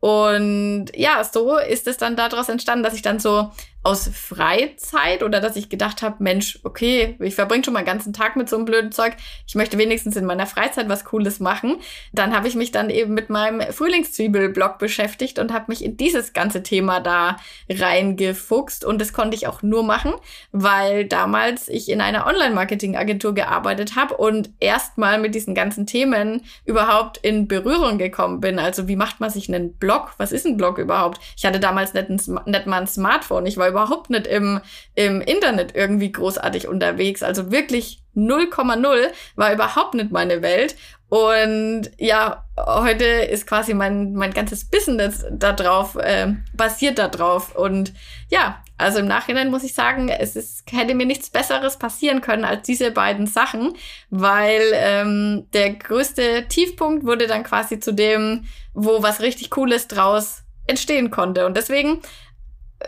Und 0.00 0.86
ja, 0.94 1.24
so 1.24 1.58
ist 1.58 1.88
es 1.88 1.96
dann 1.96 2.14
daraus 2.14 2.48
entstanden, 2.48 2.84
dass 2.84 2.94
ich 2.94 3.02
dann 3.02 3.18
so 3.18 3.50
aus 3.88 4.10
Freizeit 4.12 5.22
oder 5.22 5.40
dass 5.40 5.56
ich 5.56 5.70
gedacht 5.70 6.02
habe, 6.02 6.22
Mensch, 6.22 6.58
okay, 6.62 7.16
ich 7.20 7.34
verbringe 7.34 7.64
schon 7.64 7.72
mal 7.72 7.80
den 7.80 7.86
ganzen 7.86 8.12
Tag 8.12 8.36
mit 8.36 8.46
so 8.46 8.56
einem 8.56 8.66
blöden 8.66 8.92
Zeug. 8.92 9.14
Ich 9.46 9.54
möchte 9.54 9.78
wenigstens 9.78 10.14
in 10.14 10.26
meiner 10.26 10.46
Freizeit 10.46 10.90
was 10.90 11.06
Cooles 11.06 11.40
machen. 11.40 11.76
Dann 12.12 12.36
habe 12.36 12.48
ich 12.48 12.54
mich 12.54 12.70
dann 12.70 12.90
eben 12.90 13.14
mit 13.14 13.30
meinem 13.30 13.62
Frühlingszwiebel-Blog 13.72 14.76
beschäftigt 14.78 15.38
und 15.38 15.54
habe 15.54 15.64
mich 15.68 15.82
in 15.82 15.96
dieses 15.96 16.34
ganze 16.34 16.62
Thema 16.62 17.00
da 17.00 17.38
reingefuchst. 17.70 18.84
Und 18.84 19.00
das 19.00 19.14
konnte 19.14 19.38
ich 19.38 19.46
auch 19.46 19.62
nur 19.62 19.82
machen, 19.82 20.12
weil 20.52 21.06
damals 21.06 21.70
ich 21.70 21.88
in 21.88 22.02
einer 22.02 22.26
Online-Marketing-Agentur 22.26 23.32
gearbeitet 23.32 23.96
habe 23.96 24.18
und 24.18 24.50
erstmal 24.60 25.18
mit 25.18 25.34
diesen 25.34 25.54
ganzen 25.54 25.86
Themen 25.86 26.42
überhaupt 26.66 27.16
in 27.16 27.48
Berührung 27.48 27.96
gekommen 27.96 28.40
bin. 28.40 28.58
Also 28.58 28.86
wie 28.86 28.96
macht 28.96 29.20
man 29.20 29.30
sich 29.30 29.48
einen 29.48 29.72
Blog? 29.72 30.10
Was 30.18 30.30
ist 30.30 30.44
ein 30.44 30.58
Blog 30.58 30.76
überhaupt? 30.76 31.20
Ich 31.38 31.46
hatte 31.46 31.58
damals 31.58 31.94
nicht, 31.94 32.10
ein, 32.10 32.20
nicht 32.44 32.66
mal 32.66 32.82
ein 32.82 32.86
Smartphone. 32.86 33.46
Ich 33.46 33.56
war 33.56 33.68
überhaupt 33.78 34.10
nicht 34.10 34.26
im, 34.26 34.60
im 34.94 35.20
Internet 35.20 35.74
irgendwie 35.74 36.12
großartig 36.12 36.68
unterwegs. 36.68 37.22
Also 37.22 37.50
wirklich 37.50 38.02
0,0 38.16 39.08
war 39.36 39.52
überhaupt 39.52 39.94
nicht 39.94 40.10
meine 40.10 40.42
Welt. 40.42 40.76
Und 41.08 41.90
ja, 41.96 42.44
heute 42.58 43.04
ist 43.04 43.46
quasi 43.46 43.72
mein, 43.72 44.12
mein 44.12 44.34
ganzes 44.34 44.68
Business 44.68 45.24
da 45.30 45.52
drauf, 45.54 45.96
äh, 45.96 46.34
basiert 46.54 46.98
da. 46.98 47.08
Und 47.54 47.94
ja, 48.28 48.62
also 48.76 48.98
im 48.98 49.06
Nachhinein 49.06 49.50
muss 49.50 49.64
ich 49.64 49.72
sagen, 49.72 50.10
es 50.10 50.36
ist, 50.36 50.70
hätte 50.70 50.94
mir 50.94 51.06
nichts 51.06 51.30
Besseres 51.30 51.78
passieren 51.78 52.20
können 52.20 52.44
als 52.44 52.66
diese 52.66 52.90
beiden 52.90 53.26
Sachen, 53.26 53.74
weil 54.10 54.60
ähm, 54.74 55.46
der 55.54 55.72
größte 55.74 56.46
Tiefpunkt 56.48 57.06
wurde 57.06 57.26
dann 57.26 57.42
quasi 57.42 57.80
zu 57.80 57.92
dem, 57.92 58.44
wo 58.74 59.02
was 59.02 59.22
richtig 59.22 59.48
Cooles 59.50 59.88
draus 59.88 60.42
entstehen 60.66 61.10
konnte. 61.10 61.46
Und 61.46 61.56
deswegen 61.56 62.02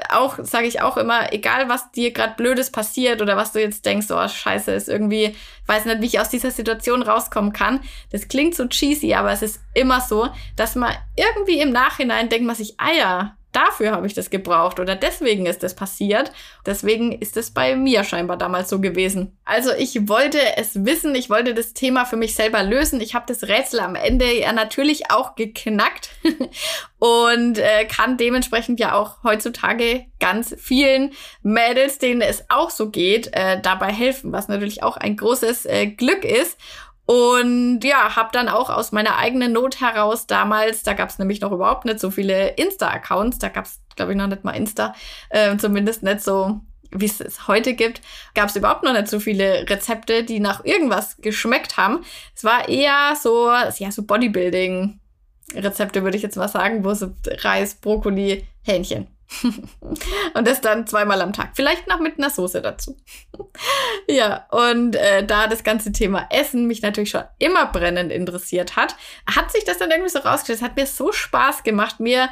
auch, 0.09 0.39
sage 0.43 0.67
ich 0.67 0.83
auch 0.83 0.97
immer, 0.97 1.33
egal 1.33 1.69
was 1.69 1.91
dir 1.91 2.13
gerade 2.13 2.35
Blödes 2.37 2.71
passiert 2.71 3.23
oder 3.23 3.37
was 3.37 3.53
du 3.53 3.61
jetzt 3.61 3.85
denkst, 3.85 4.07
oh 4.11 4.29
scheiße, 4.29 4.73
ist 4.73 4.89
irgendwie, 4.89 5.35
weiß 5.67 5.85
nicht, 5.85 6.01
wie 6.01 6.07
ich 6.07 6.21
aus 6.21 6.29
dieser 6.29 6.51
Situation 6.51 7.03
rauskommen 7.03 7.53
kann. 7.53 7.81
Das 8.13 8.29
klingt 8.29 8.55
so 8.55 8.67
cheesy, 8.67 9.15
aber 9.15 9.33
es 9.33 9.43
ist 9.43 9.61
immer 9.75 10.01
so, 10.01 10.29
dass 10.57 10.77
man 10.77 10.95
irgendwie 11.17 11.61
im 11.61 11.71
Nachhinein 11.71 12.29
denkt 12.29 12.47
man 12.47 12.57
sich, 12.57 12.75
ah 12.79 12.93
ja, 12.93 13.37
dafür 13.53 13.93
habe 13.93 14.07
ich 14.07 14.15
das 14.15 14.31
gebraucht 14.31 14.81
oder 14.81 14.97
deswegen 14.97 15.47
ist 15.47 15.63
das 15.63 15.75
passiert. 15.75 16.33
Deswegen 16.67 17.13
ist 17.13 17.37
es 17.37 17.51
bei 17.51 17.77
mir 17.77 18.05
scheinbar 18.05 18.37
damals 18.37 18.71
so 18.71 18.81
gewesen. 18.81 19.37
Also 19.45 19.73
ich 19.73 20.09
wollte 20.09 20.39
es 20.57 20.85
wissen, 20.85 21.15
ich 21.15 21.31
wollte 21.31 21.55
das 21.55 21.73
Thema 21.73 22.05
für 22.05 22.17
mich 22.17 22.35
selber 22.35 22.63
lösen. 22.63 23.01
Ich 23.01 23.15
habe 23.15 23.27
das 23.27 23.45
Rätsel 23.45 23.81
am 23.81 23.95
Ende 23.95 24.33
ja 24.33 24.53
natürlich 24.53 25.11
auch 25.11 25.35
geknackt 25.35 26.11
und 26.99 27.59
äh, 27.59 27.87
kann 27.87 28.17
dementsprechend 28.17 28.79
ja 28.79 28.95
auch 28.95 29.23
heutzutage 29.25 30.07
ganz 30.21 30.55
vielen 30.59 31.13
Mädels, 31.43 31.99
denen 31.99 32.21
es 32.21 32.45
auch 32.49 32.71
so 32.71 32.91
geht, 32.91 33.31
äh, 33.33 33.61
dabei 33.61 33.93
helfen, 33.93 34.33
was 34.33 34.49
natürlich 34.49 34.83
auch 34.83 34.97
ein 34.97 35.17
großes 35.17 35.67
äh, 35.67 35.87
Glück 35.87 36.25
ist. 36.25 36.59
Und 37.11 37.81
ja, 37.83 38.15
habe 38.15 38.29
dann 38.33 38.49
auch 38.49 38.71
aus 38.71 38.93
meiner 38.93 39.17
eigenen 39.17 39.53
Not 39.53 39.81
heraus 39.81 40.29
damals, 40.29 40.85
da 40.85 40.93
gab 40.93 41.09
es 41.09 41.19
nämlich 41.19 41.41
noch 41.41 41.51
überhaupt 41.51 41.85
nicht 41.85 41.99
so 41.99 42.13
viele 42.13 42.51
Insta-Accounts, 42.51 43.41
da 43.41 43.49
gab 43.49 43.65
es, 43.65 43.81
glaube 43.97 44.13
ich, 44.13 44.17
noch 44.17 44.29
nicht 44.29 44.45
mal 44.45 44.53
Insta, 44.53 44.95
äh, 45.31 45.57
zumindest 45.57 46.05
nicht 46.05 46.21
so, 46.21 46.61
wie 46.93 47.07
es 47.07 47.21
es 47.21 47.49
heute 47.49 47.75
gibt, 47.75 48.01
gab 48.37 48.49
es 48.49 48.55
überhaupt 48.55 48.85
noch 48.85 48.93
nicht 48.93 49.09
so 49.09 49.19
viele 49.19 49.69
Rezepte, 49.69 50.23
die 50.23 50.39
nach 50.39 50.65
irgendwas 50.65 51.17
geschmeckt 51.17 51.77
haben. 51.77 52.05
Es 52.37 52.45
war 52.45 52.69
eher 52.69 53.17
so, 53.21 53.49
ja, 53.49 53.91
so 53.91 54.05
Bodybuilding. 54.05 55.01
Rezepte 55.57 56.05
würde 56.05 56.17
ich 56.17 56.23
jetzt 56.23 56.37
mal 56.37 56.47
sagen, 56.47 56.85
wo 56.85 56.95
so 56.95 57.11
Reis, 57.27 57.75
Brokkoli, 57.75 58.47
Hähnchen. 58.63 59.09
und 60.35 60.47
das 60.47 60.61
dann 60.61 60.87
zweimal 60.87 61.21
am 61.23 61.33
Tag. 61.33 61.51
Vielleicht 61.55 61.87
noch 61.87 62.01
mit 62.01 62.19
einer 62.19 62.31
Soße 62.31 62.61
dazu. 62.61 62.97
ja, 64.09 64.47
und 64.51 64.97
äh, 64.97 65.25
da 65.25 65.47
das 65.47 65.65
ganze 65.65 65.93
Thema 65.93 66.27
Essen 66.31 66.67
mich 66.67 66.83
natürlich 66.83 67.11
schon 67.11 67.25
immer 67.39 67.67
brennend 67.67 68.13
interessiert 68.13 68.77
hat, 68.77 68.97
hat 69.35 69.53
sich 69.53 69.65
das 69.65 69.79
dann 69.79 69.91
irgendwie 69.91 70.11
so 70.11 70.19
rausgestellt. 70.19 70.59
Es 70.59 70.65
hat 70.65 70.77
mir 70.77 70.87
so 70.87 71.13
Spaß 71.13 71.63
gemacht, 71.63 72.01
mir 72.01 72.29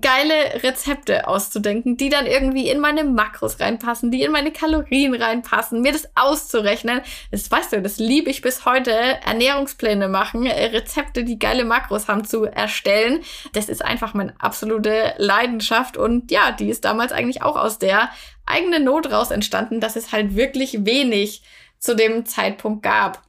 geile 0.00 0.62
Rezepte 0.62 1.26
auszudenken, 1.26 1.96
die 1.96 2.08
dann 2.08 2.26
irgendwie 2.26 2.68
in 2.68 2.80
meine 2.80 3.04
Makros 3.04 3.60
reinpassen, 3.60 4.10
die 4.10 4.22
in 4.22 4.32
meine 4.32 4.52
Kalorien 4.52 5.14
reinpassen, 5.14 5.82
mir 5.82 5.92
das 5.92 6.08
auszurechnen. 6.14 7.00
Das 7.30 7.50
weißt 7.50 7.72
du, 7.72 7.82
das 7.82 7.98
liebe 7.98 8.30
ich 8.30 8.42
bis 8.42 8.64
heute. 8.64 8.90
Ernährungspläne 8.90 10.08
machen, 10.08 10.46
äh, 10.46 10.66
Rezepte, 10.66 11.24
die 11.24 11.38
geile 11.38 11.64
Makros 11.64 12.08
haben, 12.08 12.24
zu 12.24 12.44
erstellen. 12.44 13.20
Das 13.52 13.68
ist 13.68 13.84
einfach 13.84 14.14
meine 14.14 14.34
absolute 14.38 15.14
Leidenschaft 15.18 15.96
und 15.96 16.30
ja, 16.30 16.52
die 16.52 16.68
ist 16.68 16.84
damals 16.84 17.12
eigentlich 17.12 17.42
auch 17.42 17.56
aus 17.56 17.78
der 17.78 18.10
eigenen 18.46 18.84
Not 18.84 19.10
raus 19.10 19.30
entstanden, 19.30 19.80
dass 19.80 19.96
es 19.96 20.12
halt 20.12 20.36
wirklich 20.36 20.84
wenig 20.84 21.42
zu 21.78 21.96
dem 21.96 22.26
Zeitpunkt 22.26 22.82
gab. 22.82 23.22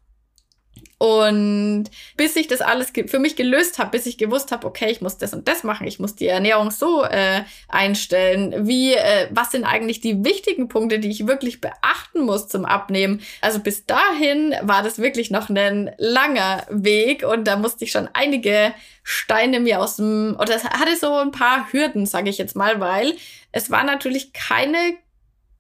Und 1.01 1.85
bis 2.15 2.35
ich 2.35 2.45
das 2.45 2.61
alles 2.61 2.91
für 3.07 3.17
mich 3.17 3.35
gelöst 3.35 3.79
habe, 3.79 3.89
bis 3.89 4.05
ich 4.05 4.19
gewusst 4.19 4.51
habe, 4.51 4.67
okay, 4.67 4.91
ich 4.91 5.01
muss 5.01 5.17
das 5.17 5.33
und 5.33 5.47
das 5.47 5.63
machen, 5.63 5.87
ich 5.87 5.97
muss 5.97 6.13
die 6.13 6.27
Ernährung 6.27 6.69
so 6.69 7.03
äh, 7.03 7.41
einstellen, 7.67 8.67
wie, 8.67 8.93
äh, 8.93 9.27
was 9.31 9.49
sind 9.49 9.63
eigentlich 9.63 9.99
die 10.01 10.23
wichtigen 10.23 10.67
Punkte, 10.67 10.99
die 10.99 11.09
ich 11.09 11.25
wirklich 11.25 11.59
beachten 11.59 12.21
muss 12.21 12.49
zum 12.49 12.65
Abnehmen. 12.65 13.19
Also 13.41 13.61
bis 13.61 13.87
dahin 13.87 14.53
war 14.61 14.83
das 14.83 14.99
wirklich 14.99 15.31
noch 15.31 15.49
ein 15.49 15.89
langer 15.97 16.67
Weg 16.69 17.23
und 17.23 17.45
da 17.45 17.55
musste 17.55 17.85
ich 17.85 17.91
schon 17.91 18.07
einige 18.13 18.71
Steine 19.01 19.59
mir 19.59 19.81
aus 19.81 19.95
dem, 19.95 20.37
oder 20.39 20.55
es 20.55 20.63
hatte 20.65 20.95
so 20.95 21.15
ein 21.15 21.31
paar 21.31 21.73
Hürden, 21.73 22.05
sage 22.05 22.29
ich 22.29 22.37
jetzt 22.37 22.55
mal, 22.55 22.79
weil 22.79 23.15
es 23.51 23.71
war 23.71 23.83
natürlich 23.83 24.33
keine 24.33 24.97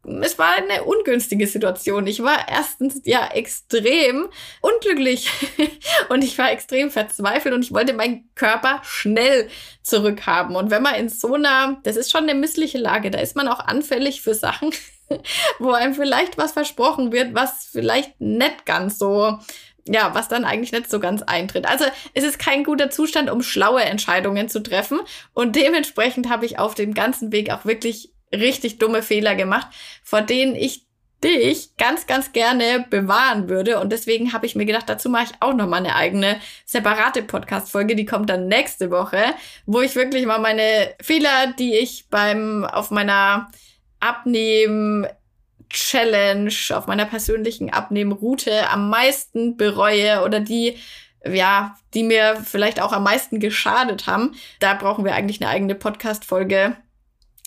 es 0.03 0.39
war 0.39 0.53
eine 0.55 0.83
ungünstige 0.83 1.45
Situation. 1.45 2.07
Ich 2.07 2.23
war 2.23 2.47
erstens 2.49 3.01
ja 3.05 3.27
extrem 3.27 4.29
unglücklich 4.61 5.29
und 6.09 6.23
ich 6.23 6.37
war 6.37 6.51
extrem 6.51 6.89
verzweifelt 6.89 7.53
und 7.53 7.63
ich 7.63 7.73
wollte 7.73 7.93
meinen 7.93 8.29
Körper 8.33 8.81
schnell 8.83 9.49
zurückhaben. 9.83 10.55
Und 10.55 10.71
wenn 10.71 10.81
man 10.81 10.95
in 10.95 11.09
so 11.09 11.35
einer, 11.35 11.79
das 11.83 11.97
ist 11.97 12.11
schon 12.11 12.23
eine 12.23 12.35
missliche 12.35 12.79
Lage, 12.79 13.11
da 13.11 13.19
ist 13.19 13.35
man 13.35 13.47
auch 13.47 13.59
anfällig 13.59 14.21
für 14.21 14.33
Sachen, 14.33 14.71
wo 15.59 15.71
einem 15.71 15.93
vielleicht 15.93 16.37
was 16.37 16.53
versprochen 16.53 17.11
wird, 17.11 17.35
was 17.35 17.69
vielleicht 17.71 18.19
nicht 18.19 18.65
ganz 18.65 18.97
so 18.97 19.39
ja, 19.87 20.13
was 20.13 20.27
dann 20.27 20.45
eigentlich 20.45 20.71
nicht 20.71 20.91
so 20.91 20.99
ganz 20.99 21.23
eintritt. 21.23 21.65
Also 21.65 21.85
es 22.13 22.23
ist 22.23 22.37
kein 22.37 22.63
guter 22.63 22.91
Zustand, 22.91 23.31
um 23.31 23.41
schlaue 23.41 23.81
Entscheidungen 23.81 24.47
zu 24.47 24.61
treffen. 24.61 24.99
Und 25.33 25.55
dementsprechend 25.55 26.29
habe 26.29 26.45
ich 26.45 26.59
auf 26.59 26.75
dem 26.75 26.93
ganzen 26.93 27.31
Weg 27.31 27.51
auch 27.51 27.65
wirklich 27.65 28.11
richtig 28.33 28.77
dumme 28.79 29.03
Fehler 29.03 29.35
gemacht, 29.35 29.67
vor 30.03 30.21
denen 30.21 30.55
ich 30.55 30.85
dich 31.23 31.77
ganz, 31.77 32.07
ganz 32.07 32.31
gerne 32.31 32.85
bewahren 32.89 33.47
würde. 33.47 33.79
Und 33.79 33.91
deswegen 33.91 34.33
habe 34.33 34.45
ich 34.45 34.55
mir 34.55 34.65
gedacht, 34.65 34.89
dazu 34.89 35.09
mache 35.09 35.25
ich 35.25 35.31
auch 35.39 35.53
noch 35.53 35.67
mal 35.67 35.77
eine 35.77 35.95
eigene 35.95 36.39
separate 36.65 37.21
Podcast-Folge. 37.21 37.95
Die 37.95 38.05
kommt 38.05 38.29
dann 38.29 38.47
nächste 38.47 38.89
Woche, 38.89 39.21
wo 39.65 39.81
ich 39.81 39.95
wirklich 39.95 40.25
mal 40.25 40.39
meine 40.39 40.95
Fehler, 41.01 41.53
die 41.59 41.75
ich 41.75 42.07
beim, 42.09 42.65
auf 42.65 42.89
meiner 42.89 43.51
Abnehmen 43.99 45.05
Challenge, 45.69 46.53
auf 46.71 46.87
meiner 46.87 47.05
persönlichen 47.05 47.71
Abnehmroute 47.71 48.69
am 48.69 48.89
meisten 48.89 49.55
bereue 49.57 50.23
oder 50.23 50.39
die 50.39 50.77
ja, 51.23 51.75
die 51.93 52.01
mir 52.03 52.41
vielleicht 52.43 52.81
auch 52.81 52.93
am 52.93 53.03
meisten 53.03 53.39
geschadet 53.39 54.07
haben. 54.07 54.35
Da 54.59 54.73
brauchen 54.73 55.05
wir 55.05 55.13
eigentlich 55.13 55.39
eine 55.39 55.51
eigene 55.51 55.75
Podcast-Folge 55.75 56.77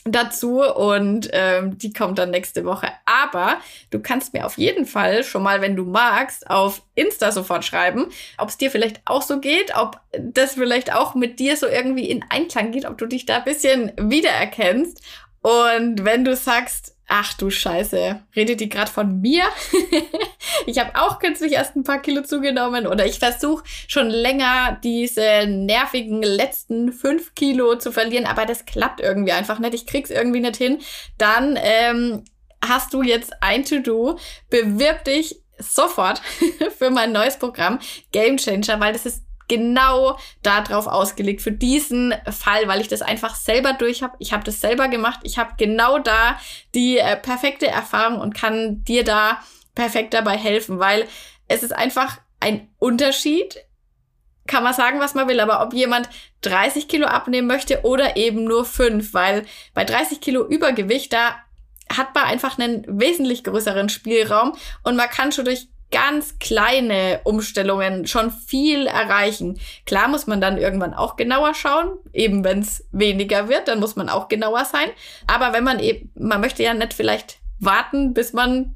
dazu 0.05 0.63
und 0.63 1.31
ähm, 1.33 1.79
die 1.79 1.93
kommt 1.93 2.19
dann 2.19 2.31
nächste 2.31 2.65
Woche. 2.65 2.89
Aber 3.07 3.59
du 3.91 4.01
kannst 4.01 4.35
mir 4.35 4.45
auf 4.45 4.59
jeden 4.59 4.87
Fall 4.87 5.25
schon 5.25 5.43
mal, 5.43 5.63
wenn 5.63 5.77
du 5.77 5.85
magst, 5.85 6.49
auf 6.51 6.83
Insta 6.95 7.33
sofort 7.33 7.65
schreiben, 7.65 8.09
ob 8.37 8.51
es 8.51 8.59
dir 8.59 8.71
vielleicht 8.71 9.01
auch 9.07 9.23
so 9.23 9.41
geht, 9.41 9.75
ob 9.77 10.01
das 10.19 10.55
vielleicht 10.55 10.95
auch 10.95 11.15
mit 11.15 11.39
dir 11.39 11.57
so 11.57 11.67
irgendwie 11.67 12.11
in 12.11 12.25
Einklang 12.29 12.71
geht, 12.71 12.85
ob 12.85 12.99
du 12.99 13.07
dich 13.07 13.25
da 13.25 13.39
ein 13.39 13.45
bisschen 13.45 13.93
wiedererkennst. 13.97 15.03
Und 15.41 16.05
wenn 16.05 16.25
du 16.25 16.37
sagst, 16.37 16.94
Ach 17.07 17.35
du 17.35 17.51
Scheiße, 17.51 18.23
redet 18.35 18.61
die 18.61 18.69
gerade 18.69 18.91
von 18.91 19.21
mir? 19.21 19.45
ich 20.67 20.79
habe 20.79 20.93
auch 20.95 21.19
kürzlich 21.19 21.53
erst 21.53 21.77
ein 21.77 21.85
paar 21.85 22.01
Kilo 22.01 22.23
zugenommen 22.23 22.87
oder 22.87 23.05
ich 23.05 23.19
versuche 23.19 23.63
schon 23.89 24.09
länger 24.09 24.79
diese 24.83 25.47
nervigen 25.47 26.23
letzten 26.23 26.93
fünf 26.93 27.35
Kilo 27.35 27.77
zu 27.77 27.93
verlieren, 27.93 28.27
aber 28.27 28.47
das 28.47 28.65
klappt 28.65 29.01
irgendwie 29.01 29.33
einfach 29.33 29.59
nicht. 29.59 29.75
Ich 29.75 29.87
krieg's 29.87 30.11
irgendwie 30.11 30.41
nicht 30.41 30.57
hin. 30.57 30.79
Dann 31.19 31.59
ähm, 31.63 32.25
hast 32.67 32.95
du 32.95 33.03
jetzt 33.03 33.43
ein 33.43 33.65
To-Do. 33.65 34.19
Bewirb 34.49 35.05
dich 35.05 35.43
sofort 35.59 36.21
für 36.79 36.91
mein 36.91 37.13
neues 37.13 37.39
Programm 37.39 37.79
Game 38.13 38.39
Changer, 38.39 38.81
weil 38.81 38.93
das 38.93 39.07
ist 39.07 39.24
genau 39.49 40.19
darauf 40.43 40.87
ausgelegt 40.87 41.43
für 41.43 41.53
diesen 41.53 42.15
Fall, 42.31 42.69
weil 42.69 42.81
ich 42.81 42.89
das 42.89 43.03
einfach 43.03 43.35
selber 43.35 43.73
durch 43.75 44.03
habe. 44.03 44.17
Ich 44.19 44.33
habe 44.33 44.45
das 44.45 44.61
selber 44.61 44.89
gemacht. 44.89 45.21
Ich 45.23 45.39
habe 45.39 45.53
genau 45.57 45.99
da 45.99 46.39
die 46.75 46.99
äh, 46.99 47.17
perfekte 47.17 47.67
Erfahrung 47.67 48.21
und 48.21 48.35
kann 48.35 48.85
dir 48.85 49.05
da 49.05 49.39
perfekt 49.75 50.15
dabei 50.15 50.37
helfen, 50.37 50.79
weil 50.79 51.07
es 51.49 51.63
ist 51.63 51.73
einfach 51.73 52.19
ein 52.41 52.69
Unterschied. 52.79 53.65
Kann 54.47 54.63
man 54.63 54.75
sagen, 54.75 55.01
was 55.01 55.15
man 55.15 55.29
will, 55.29 55.41
aber 55.41 55.63
ob 55.63 55.73
jemand 55.73 56.09
30 56.43 56.87
Kilo 56.87 57.07
abnehmen 57.07 57.49
möchte 57.49 57.83
oder 57.83 58.17
eben 58.17 58.45
nur 58.45 58.65
5, 58.65 59.15
weil 59.15 59.47
bei 59.73 59.85
30 59.85 60.21
Kilo 60.21 60.47
Übergewicht, 60.47 61.13
da 61.13 61.37
hat 61.91 62.15
man 62.15 62.25
einfach 62.25 62.59
einen 62.59 62.85
wesentlich 62.87 63.45
größeren 63.45 63.89
Spielraum 63.89 64.53
und 64.83 64.97
man 64.97 65.09
kann 65.09 65.33
schon 65.33 65.45
durch 65.45 65.69
ganz 65.91 66.39
kleine 66.39 67.21
Umstellungen 67.25 68.07
schon 68.07 68.31
viel 68.31 68.87
erreichen. 68.87 69.61
Klar 69.87 70.09
muss 70.09 70.27
man 70.27 70.41
dann 70.41 70.59
irgendwann 70.59 70.95
auch 70.95 71.17
genauer 71.17 71.55
schauen, 71.55 71.99
eben 72.13 72.43
wenn 72.45 72.61
es 72.61 72.85
weniger 72.91 73.49
wird, 73.49 73.69
dann 73.69 73.81
muss 73.81 73.97
man 73.97 74.09
auch 74.09 74.29
genauer 74.29 74.65
sein. 74.65 74.89
Aber 75.27 75.53
wenn 75.53 75.65
man 75.65 75.79
eben, 75.79 76.11
man 76.15 76.41
möchte 76.41 76.63
ja 76.63 76.75
nicht 76.75 76.95
vielleicht 76.95 77.39
warten, 77.61 78.15
bis 78.15 78.33
man 78.33 78.75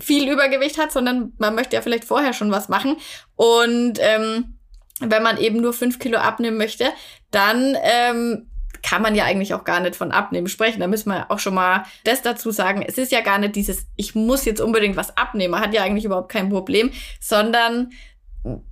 viel 0.00 0.28
Übergewicht 0.28 0.78
hat, 0.78 0.92
sondern 0.92 1.32
man 1.38 1.54
möchte 1.54 1.76
ja 1.76 1.82
vielleicht 1.82 2.04
vorher 2.04 2.32
schon 2.32 2.50
was 2.50 2.68
machen. 2.68 2.96
Und 3.36 3.98
ähm, 4.00 4.58
wenn 5.00 5.22
man 5.22 5.38
eben 5.38 5.60
nur 5.60 5.72
fünf 5.72 5.98
Kilo 5.98 6.18
abnehmen 6.18 6.56
möchte, 6.56 6.86
dann 7.30 7.76
ähm, 7.82 8.48
kann 8.86 9.02
man 9.02 9.16
ja 9.16 9.24
eigentlich 9.24 9.52
auch 9.52 9.64
gar 9.64 9.80
nicht 9.80 9.96
von 9.96 10.12
abnehmen 10.12 10.46
sprechen. 10.46 10.78
Da 10.78 10.86
müssen 10.86 11.10
wir 11.10 11.28
auch 11.32 11.40
schon 11.40 11.54
mal 11.54 11.82
das 12.04 12.22
dazu 12.22 12.52
sagen. 12.52 12.82
Es 12.86 12.98
ist 12.98 13.10
ja 13.10 13.20
gar 13.20 13.38
nicht 13.38 13.56
dieses, 13.56 13.88
ich 13.96 14.14
muss 14.14 14.44
jetzt 14.44 14.60
unbedingt 14.60 14.96
was 14.96 15.16
abnehmen, 15.16 15.58
hat 15.58 15.74
ja 15.74 15.82
eigentlich 15.82 16.04
überhaupt 16.04 16.30
kein 16.30 16.50
Problem, 16.50 16.92
sondern 17.20 17.90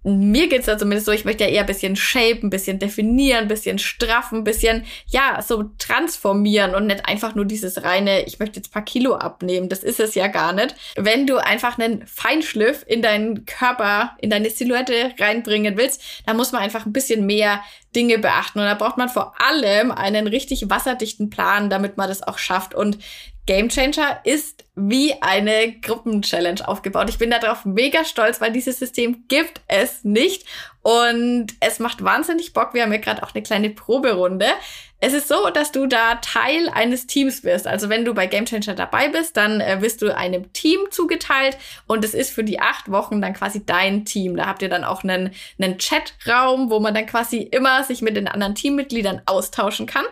mir 0.04 0.48
geht's 0.48 0.66
da 0.66 0.78
zumindest 0.78 1.06
so, 1.06 1.12
ich 1.12 1.24
möchte 1.24 1.44
ja 1.44 1.50
eher 1.50 1.60
ein 1.62 1.66
bisschen 1.66 1.96
shape, 1.96 2.40
ein 2.42 2.50
bisschen 2.50 2.78
definieren, 2.78 3.42
ein 3.42 3.48
bisschen 3.48 3.78
straffen, 3.78 4.38
ein 4.38 4.44
bisschen, 4.44 4.84
ja, 5.06 5.42
so 5.42 5.64
transformieren 5.78 6.74
und 6.74 6.86
nicht 6.86 7.06
einfach 7.06 7.34
nur 7.34 7.44
dieses 7.44 7.82
reine, 7.82 8.24
ich 8.24 8.38
möchte 8.38 8.56
jetzt 8.56 8.72
paar 8.72 8.84
Kilo 8.84 9.14
abnehmen. 9.16 9.68
Das 9.68 9.82
ist 9.82 10.00
es 10.00 10.14
ja 10.14 10.28
gar 10.28 10.52
nicht. 10.52 10.76
Wenn 10.96 11.26
du 11.26 11.38
einfach 11.38 11.78
einen 11.78 12.06
Feinschliff 12.06 12.84
in 12.86 13.02
deinen 13.02 13.46
Körper, 13.46 14.16
in 14.20 14.30
deine 14.30 14.50
Silhouette 14.50 15.12
reinbringen 15.18 15.76
willst, 15.76 16.02
dann 16.26 16.36
muss 16.36 16.52
man 16.52 16.62
einfach 16.62 16.86
ein 16.86 16.92
bisschen 16.92 17.26
mehr 17.26 17.60
Dinge 17.96 18.18
beachten. 18.18 18.60
Und 18.60 18.66
da 18.66 18.74
braucht 18.74 18.98
man 18.98 19.08
vor 19.08 19.34
allem 19.40 19.90
einen 19.90 20.26
richtig 20.26 20.70
wasserdichten 20.70 21.30
Plan, 21.30 21.70
damit 21.70 21.96
man 21.96 22.08
das 22.08 22.22
auch 22.22 22.38
schafft. 22.38 22.74
Und 22.74 22.98
Game 23.46 23.68
Changer 23.68 24.20
ist 24.24 24.64
wie 24.74 25.14
eine 25.20 25.72
Gruppenchallenge 25.80 26.66
aufgebaut. 26.66 27.10
Ich 27.10 27.18
bin 27.18 27.30
darauf 27.30 27.64
mega 27.64 28.04
stolz, 28.04 28.40
weil 28.40 28.52
dieses 28.52 28.78
System 28.78 29.24
gibt 29.28 29.60
es 29.68 30.02
nicht 30.02 30.46
und 30.82 31.48
es 31.60 31.78
macht 31.78 32.02
wahnsinnig 32.02 32.52
Bock. 32.54 32.74
Wir 32.74 32.82
haben 32.82 32.92
ja 32.92 32.98
gerade 32.98 33.22
auch 33.22 33.34
eine 33.34 33.42
kleine 33.42 33.70
Proberunde. 33.70 34.46
Es 35.00 35.12
ist 35.12 35.28
so, 35.28 35.50
dass 35.50 35.70
du 35.70 35.86
da 35.86 36.16
Teil 36.16 36.70
eines 36.70 37.06
Teams 37.06 37.44
wirst. 37.44 37.66
Also 37.66 37.90
wenn 37.90 38.06
du 38.06 38.14
bei 38.14 38.26
Game 38.26 38.46
Changer 38.46 38.74
dabei 38.74 39.10
bist, 39.10 39.36
dann 39.36 39.60
äh, 39.60 39.82
wirst 39.82 40.00
du 40.00 40.16
einem 40.16 40.52
Team 40.54 40.80
zugeteilt 40.90 41.58
und 41.86 42.04
es 42.04 42.14
ist 42.14 42.30
für 42.30 42.44
die 42.44 42.58
acht 42.58 42.90
Wochen 42.90 43.20
dann 43.20 43.34
quasi 43.34 43.64
dein 43.64 44.06
Team. 44.06 44.36
Da 44.36 44.46
habt 44.46 44.62
ihr 44.62 44.70
dann 44.70 44.84
auch 44.84 45.04
einen, 45.04 45.34
einen 45.58 45.76
Chatraum, 45.78 46.70
wo 46.70 46.80
man 46.80 46.94
dann 46.94 47.06
quasi 47.06 47.38
immer 47.38 47.84
sich 47.84 48.00
mit 48.00 48.16
den 48.16 48.28
anderen 48.28 48.54
Teammitgliedern 48.54 49.22
austauschen 49.26 49.86
kann. 49.86 50.06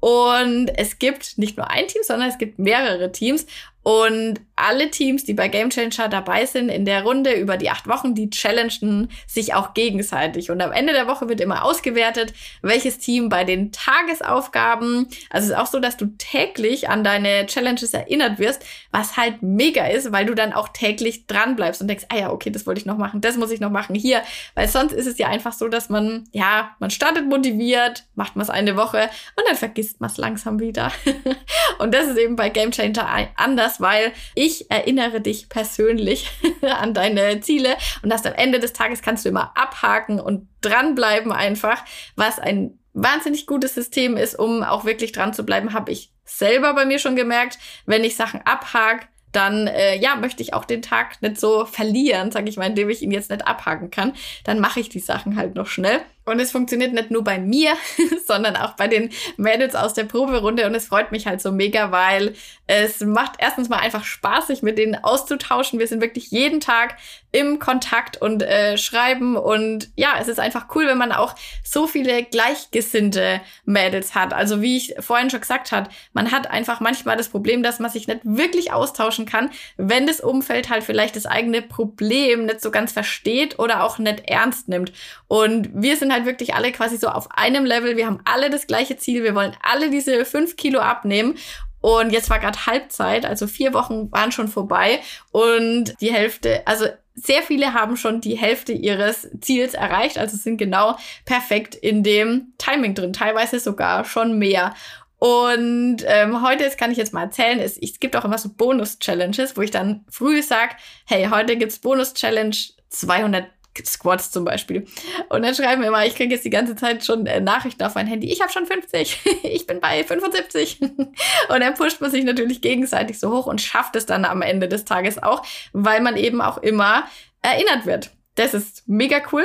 Und 0.00 0.68
es 0.76 0.98
gibt 0.98 1.38
nicht 1.38 1.56
nur 1.56 1.70
ein 1.70 1.88
Team, 1.88 2.02
sondern 2.04 2.28
es 2.28 2.38
gibt 2.38 2.58
mehrere 2.58 3.10
Teams. 3.10 3.46
Und 3.88 4.42
alle 4.54 4.90
Teams, 4.90 5.24
die 5.24 5.32
bei 5.32 5.48
Game 5.48 5.70
Changer 5.70 6.10
dabei 6.10 6.44
sind 6.44 6.68
in 6.68 6.84
der 6.84 7.04
Runde 7.04 7.32
über 7.32 7.56
die 7.56 7.70
acht 7.70 7.88
Wochen, 7.88 8.14
die 8.14 8.28
challengen 8.28 9.08
sich 9.26 9.54
auch 9.54 9.72
gegenseitig. 9.72 10.50
Und 10.50 10.60
am 10.60 10.72
Ende 10.72 10.92
der 10.92 11.06
Woche 11.06 11.30
wird 11.30 11.40
immer 11.40 11.64
ausgewertet, 11.64 12.34
welches 12.60 12.98
Team 12.98 13.30
bei 13.30 13.44
den 13.44 13.72
Tagesaufgaben, 13.72 15.06
also 15.30 15.46
es 15.46 15.52
ist 15.52 15.56
auch 15.56 15.66
so, 15.68 15.80
dass 15.80 15.96
du 15.96 16.04
täglich 16.18 16.90
an 16.90 17.02
deine 17.02 17.46
Challenges 17.46 17.94
erinnert 17.94 18.38
wirst, 18.38 18.62
was 18.90 19.16
halt 19.16 19.42
mega 19.42 19.86
ist, 19.86 20.12
weil 20.12 20.26
du 20.26 20.34
dann 20.34 20.52
auch 20.52 20.68
täglich 20.68 21.26
dran 21.26 21.56
bleibst 21.56 21.80
und 21.80 21.88
denkst, 21.88 22.04
ah 22.10 22.18
ja, 22.18 22.30
okay, 22.30 22.50
das 22.50 22.66
wollte 22.66 22.80
ich 22.80 22.86
noch 22.86 22.98
machen, 22.98 23.22
das 23.22 23.38
muss 23.38 23.52
ich 23.52 23.60
noch 23.60 23.70
machen 23.70 23.94
hier. 23.94 24.20
Weil 24.54 24.68
sonst 24.68 24.92
ist 24.92 25.06
es 25.06 25.16
ja 25.16 25.28
einfach 25.28 25.54
so, 25.54 25.66
dass 25.68 25.88
man, 25.88 26.24
ja, 26.32 26.76
man 26.78 26.90
startet 26.90 27.26
motiviert, 27.26 28.04
macht 28.16 28.36
man 28.36 28.42
es 28.42 28.50
eine 28.50 28.76
Woche 28.76 29.08
und 29.36 29.48
dann 29.48 29.56
vergisst 29.56 29.98
man 30.02 30.10
es 30.10 30.18
langsam 30.18 30.60
wieder. 30.60 30.92
und 31.78 31.94
das 31.94 32.08
ist 32.08 32.18
eben 32.18 32.36
bei 32.36 32.50
Game 32.50 32.72
Changer 32.72 33.08
anders 33.36 33.77
weil 33.80 34.12
ich 34.34 34.70
erinnere 34.70 35.20
dich 35.20 35.48
persönlich 35.48 36.30
an 36.62 36.94
deine 36.94 37.40
Ziele 37.40 37.76
und 38.02 38.12
hast 38.12 38.26
am 38.26 38.34
Ende 38.34 38.58
des 38.60 38.72
Tages 38.72 39.02
kannst 39.02 39.24
du 39.24 39.28
immer 39.28 39.52
abhaken 39.56 40.20
und 40.20 40.48
dranbleiben 40.60 41.32
einfach, 41.32 41.84
was 42.16 42.38
ein 42.38 42.78
wahnsinnig 42.94 43.46
gutes 43.46 43.74
System 43.74 44.16
ist, 44.16 44.38
um 44.38 44.62
auch 44.62 44.84
wirklich 44.84 45.12
dran 45.12 45.32
zu 45.32 45.44
bleiben, 45.44 45.72
habe 45.72 45.92
ich 45.92 46.12
selber 46.24 46.74
bei 46.74 46.84
mir 46.84 46.98
schon 46.98 47.16
gemerkt, 47.16 47.58
wenn 47.86 48.04
ich 48.04 48.16
Sachen 48.16 48.40
abhake, 48.44 49.06
dann 49.32 49.66
äh, 49.66 49.96
ja 49.96 50.16
möchte 50.16 50.42
ich 50.42 50.54
auch 50.54 50.64
den 50.64 50.82
Tag 50.82 51.20
nicht 51.22 51.38
so 51.38 51.66
verlieren, 51.66 52.30
sage 52.30 52.48
ich 52.48 52.56
mal, 52.56 52.66
indem 52.66 52.88
ich 52.88 53.02
ihn 53.02 53.10
jetzt 53.10 53.30
nicht 53.30 53.46
abhaken 53.46 53.90
kann. 53.90 54.14
Dann 54.44 54.58
mache 54.58 54.80
ich 54.80 54.88
die 54.88 55.00
Sachen 55.00 55.36
halt 55.36 55.54
noch 55.54 55.66
schnell. 55.66 56.00
Und 56.28 56.40
es 56.40 56.50
funktioniert 56.50 56.92
nicht 56.92 57.10
nur 57.10 57.24
bei 57.24 57.38
mir, 57.38 57.72
sondern 58.26 58.56
auch 58.56 58.74
bei 58.74 58.86
den 58.86 59.10
Mädels 59.36 59.74
aus 59.74 59.94
der 59.94 60.04
Proberunde. 60.04 60.66
Und 60.66 60.74
es 60.74 60.86
freut 60.86 61.12
mich 61.12 61.26
halt 61.26 61.40
so 61.40 61.52
mega, 61.52 61.90
weil 61.90 62.34
es 62.66 63.00
macht 63.00 63.32
erstens 63.38 63.68
mal 63.68 63.78
einfach 63.78 64.04
Spaß, 64.04 64.48
sich 64.48 64.62
mit 64.62 64.78
denen 64.78 64.94
auszutauschen. 65.02 65.78
Wir 65.78 65.86
sind 65.86 66.02
wirklich 66.02 66.30
jeden 66.30 66.60
Tag 66.60 66.96
im 67.30 67.58
Kontakt 67.58 68.20
und 68.20 68.42
äh, 68.42 68.78
schreiben. 68.78 69.36
Und 69.36 69.90
ja, 69.96 70.14
es 70.20 70.28
ist 70.28 70.40
einfach 70.40 70.66
cool, 70.74 70.86
wenn 70.86 70.98
man 70.98 71.12
auch 71.12 71.34
so 71.62 71.86
viele 71.86 72.22
gleichgesinnte 72.22 73.40
Mädels 73.64 74.14
hat. 74.14 74.32
Also 74.32 74.62
wie 74.62 74.76
ich 74.76 74.94
vorhin 75.00 75.30
schon 75.30 75.40
gesagt 75.40 75.72
habe, 75.72 75.90
man 76.12 76.30
hat 76.30 76.50
einfach 76.50 76.80
manchmal 76.80 77.16
das 77.16 77.28
Problem, 77.28 77.62
dass 77.62 77.80
man 77.80 77.90
sich 77.90 78.06
nicht 78.06 78.20
wirklich 78.24 78.72
austauschen 78.72 79.26
kann, 79.26 79.50
wenn 79.76 80.06
das 80.06 80.20
Umfeld 80.20 80.70
halt 80.70 80.84
vielleicht 80.84 81.16
das 81.16 81.26
eigene 81.26 81.62
Problem 81.62 82.46
nicht 82.46 82.60
so 82.60 82.70
ganz 82.70 82.92
versteht 82.92 83.58
oder 83.58 83.84
auch 83.84 83.98
nicht 83.98 84.28
ernst 84.28 84.68
nimmt. 84.68 84.92
Und 85.26 85.70
wir 85.74 85.96
sind 85.96 86.12
halt 86.12 86.17
wirklich 86.26 86.54
alle 86.54 86.72
quasi 86.72 86.96
so 86.96 87.08
auf 87.08 87.28
einem 87.30 87.64
Level. 87.64 87.96
Wir 87.96 88.06
haben 88.06 88.20
alle 88.24 88.50
das 88.50 88.66
gleiche 88.66 88.96
Ziel. 88.96 89.22
Wir 89.24 89.34
wollen 89.34 89.56
alle 89.62 89.90
diese 89.90 90.24
fünf 90.24 90.56
Kilo 90.56 90.80
abnehmen. 90.80 91.36
Und 91.80 92.10
jetzt 92.10 92.28
war 92.28 92.38
gerade 92.38 92.66
Halbzeit, 92.66 93.24
also 93.24 93.46
vier 93.46 93.72
Wochen 93.72 94.10
waren 94.10 94.32
schon 94.32 94.48
vorbei 94.48 95.00
und 95.30 95.94
die 96.00 96.12
Hälfte, 96.12 96.66
also 96.66 96.86
sehr 97.14 97.42
viele 97.42 97.72
haben 97.72 97.96
schon 97.96 98.20
die 98.20 98.36
Hälfte 98.36 98.72
ihres 98.72 99.28
Ziels 99.40 99.74
erreicht, 99.74 100.18
also 100.18 100.36
sind 100.36 100.56
genau 100.56 100.96
perfekt 101.24 101.74
in 101.74 102.02
dem 102.02 102.52
Timing 102.58 102.94
drin, 102.94 103.12
teilweise 103.12 103.60
sogar 103.60 104.04
schon 104.04 104.38
mehr. 104.38 104.74
Und 105.18 105.98
ähm, 106.06 106.46
heute, 106.46 106.64
das 106.64 106.76
kann 106.76 106.92
ich 106.92 106.98
jetzt 106.98 107.12
mal 107.12 107.24
erzählen, 107.24 107.58
ist, 107.58 107.82
es 107.82 107.98
gibt 107.98 108.16
auch 108.16 108.24
immer 108.24 108.38
so 108.38 108.50
Bonus-Challenges, 108.50 109.56
wo 109.56 109.62
ich 109.62 109.72
dann 109.72 110.04
früh 110.08 110.42
sag, 110.42 110.76
hey, 111.06 111.28
heute 111.30 111.56
gibt's 111.56 111.80
Bonus-Challenge 111.80 112.56
200 112.88 113.46
Squats 113.86 114.30
zum 114.30 114.44
Beispiel. 114.44 114.86
Und 115.28 115.42
dann 115.42 115.54
schreiben 115.54 115.82
wir 115.82 115.88
immer, 115.88 116.06
ich 116.06 116.14
kriege 116.14 116.34
jetzt 116.34 116.44
die 116.44 116.50
ganze 116.50 116.76
Zeit 116.76 117.04
schon 117.04 117.26
äh, 117.26 117.40
Nachrichten 117.40 117.82
auf 117.82 117.94
mein 117.94 118.06
Handy, 118.06 118.30
ich 118.30 118.40
habe 118.40 118.52
schon 118.52 118.66
50, 118.66 119.20
ich 119.42 119.66
bin 119.66 119.80
bei 119.80 120.04
75. 120.04 120.80
und 120.82 121.10
dann 121.48 121.74
pusht 121.74 122.00
man 122.00 122.10
sich 122.10 122.24
natürlich 122.24 122.60
gegenseitig 122.60 123.18
so 123.18 123.30
hoch 123.30 123.46
und 123.46 123.60
schafft 123.60 123.96
es 123.96 124.06
dann 124.06 124.24
am 124.24 124.42
Ende 124.42 124.68
des 124.68 124.84
Tages 124.84 125.22
auch, 125.22 125.42
weil 125.72 126.00
man 126.00 126.16
eben 126.16 126.40
auch 126.40 126.58
immer 126.58 127.04
erinnert 127.42 127.86
wird. 127.86 128.10
Das 128.34 128.54
ist 128.54 128.84
mega 128.86 129.20
cool. 129.32 129.44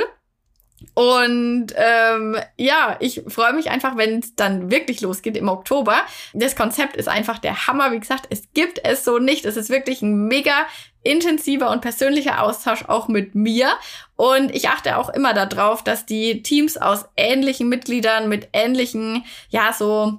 Und 0.94 1.68
ähm, 1.76 2.36
ja, 2.56 2.96
ich 3.00 3.22
freue 3.28 3.52
mich 3.54 3.70
einfach, 3.70 3.96
wenn 3.96 4.18
es 4.18 4.34
dann 4.34 4.70
wirklich 4.70 5.00
losgeht 5.00 5.36
im 5.36 5.48
Oktober. 5.48 5.96
Das 6.34 6.56
Konzept 6.56 6.96
ist 6.96 7.08
einfach 7.08 7.38
der 7.38 7.66
Hammer. 7.66 7.92
Wie 7.92 8.00
gesagt, 8.00 8.26
es 8.30 8.52
gibt 8.52 8.84
es 8.84 9.04
so 9.04 9.18
nicht. 9.18 9.44
Es 9.44 9.56
ist 9.56 9.70
wirklich 9.70 10.02
ein 10.02 10.26
mega 10.26 10.66
intensiver 11.02 11.70
und 11.70 11.82
persönlicher 11.82 12.42
Austausch 12.42 12.84
auch 12.86 13.08
mit 13.08 13.34
mir. 13.34 13.68
Und 14.16 14.54
ich 14.54 14.68
achte 14.68 14.96
auch 14.96 15.08
immer 15.10 15.34
darauf, 15.34 15.84
dass 15.84 16.06
die 16.06 16.42
Teams 16.42 16.76
aus 16.76 17.04
ähnlichen 17.16 17.68
Mitgliedern 17.68 18.28
mit 18.28 18.48
ähnlichen, 18.52 19.24
ja, 19.50 19.72
so 19.72 20.18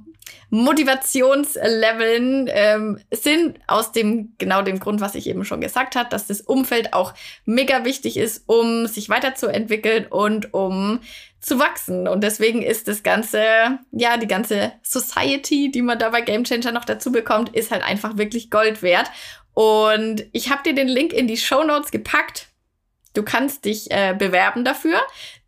Motivationsleveln 0.49 2.49
ähm, 2.51 2.99
sind 3.11 3.59
aus 3.67 3.91
dem 3.91 4.33
genau 4.37 4.61
dem 4.61 4.79
Grund, 4.79 5.01
was 5.01 5.15
ich 5.15 5.27
eben 5.27 5.45
schon 5.45 5.61
gesagt 5.61 5.95
habe, 5.95 6.09
dass 6.09 6.27
das 6.27 6.41
Umfeld 6.41 6.93
auch 6.93 7.13
mega 7.45 7.85
wichtig 7.85 8.17
ist, 8.17 8.43
um 8.47 8.87
sich 8.87 9.09
weiterzuentwickeln 9.09 10.07
und 10.07 10.53
um 10.53 10.99
zu 11.39 11.59
wachsen. 11.59 12.07
Und 12.07 12.23
deswegen 12.23 12.61
ist 12.61 12.87
das 12.87 13.03
ganze, 13.03 13.79
ja, 13.91 14.17
die 14.17 14.27
ganze 14.27 14.73
Society, 14.81 15.71
die 15.71 15.81
man 15.81 15.99
da 15.99 16.09
bei 16.09 16.21
Game 16.21 16.43
Changer 16.43 16.71
noch 16.71 16.85
dazu 16.85 17.11
bekommt, 17.11 17.55
ist 17.55 17.71
halt 17.71 17.83
einfach 17.83 18.17
wirklich 18.17 18.49
Gold 18.49 18.81
wert. 18.81 19.09
Und 19.53 20.25
ich 20.33 20.49
habe 20.49 20.63
dir 20.63 20.73
den 20.73 20.87
Link 20.87 21.13
in 21.13 21.27
die 21.27 21.37
Show 21.37 21.63
Notes 21.63 21.91
gepackt. 21.91 22.49
Du 23.15 23.23
kannst 23.23 23.65
dich 23.65 23.89
äh, 23.91 24.15
bewerben 24.17 24.63
dafür. 24.63 24.99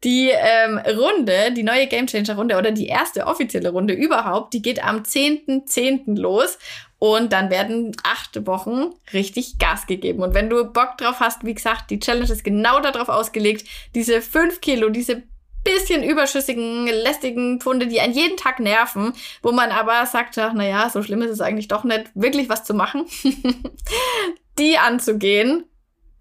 Die 0.03 0.29
ähm, 0.29 0.77
Runde, 0.77 1.51
die 1.51 1.63
neue 1.63 1.87
Game 1.87 2.07
Changer 2.07 2.35
Runde 2.35 2.57
oder 2.57 2.71
die 2.71 2.87
erste 2.87 3.25
offizielle 3.25 3.69
Runde 3.69 3.93
überhaupt, 3.93 4.53
die 4.53 4.61
geht 4.61 4.83
am 4.83 5.03
10.10. 5.03 5.67
.10. 5.67 6.19
los. 6.19 6.57
Und 6.99 7.31
dann 7.31 7.51
werden 7.51 7.95
acht 8.03 8.47
Wochen 8.47 8.93
richtig 9.13 9.59
Gas 9.59 9.85
gegeben. 9.85 10.23
Und 10.23 10.33
wenn 10.33 10.49
du 10.49 10.63
Bock 10.65 10.97
drauf 10.97 11.19
hast, 11.19 11.45
wie 11.45 11.53
gesagt, 11.53 11.91
die 11.91 11.99
Challenge 11.99 12.31
ist 12.31 12.43
genau 12.43 12.79
darauf 12.79 13.09
ausgelegt, 13.09 13.67
diese 13.93 14.21
fünf 14.21 14.61
Kilo, 14.61 14.89
diese 14.89 15.23
bisschen 15.63 16.03
überschüssigen, 16.03 16.87
lästigen 16.87 17.59
Pfunde, 17.59 17.87
die 17.87 17.99
einen 17.99 18.13
jeden 18.13 18.37
Tag 18.37 18.59
nerven, 18.59 19.13
wo 19.41 19.51
man 19.51 19.71
aber 19.71 20.05
sagt, 20.05 20.37
ach, 20.37 20.53
naja, 20.53 20.89
so 20.89 21.03
schlimm 21.03 21.21
ist 21.21 21.31
es 21.31 21.41
eigentlich 21.41 21.67
doch 21.67 21.83
nicht, 21.83 22.09
wirklich 22.15 22.47
was 22.47 22.63
zu 22.63 22.73
machen, 22.73 23.05
die 24.59 24.77
anzugehen. 24.77 25.65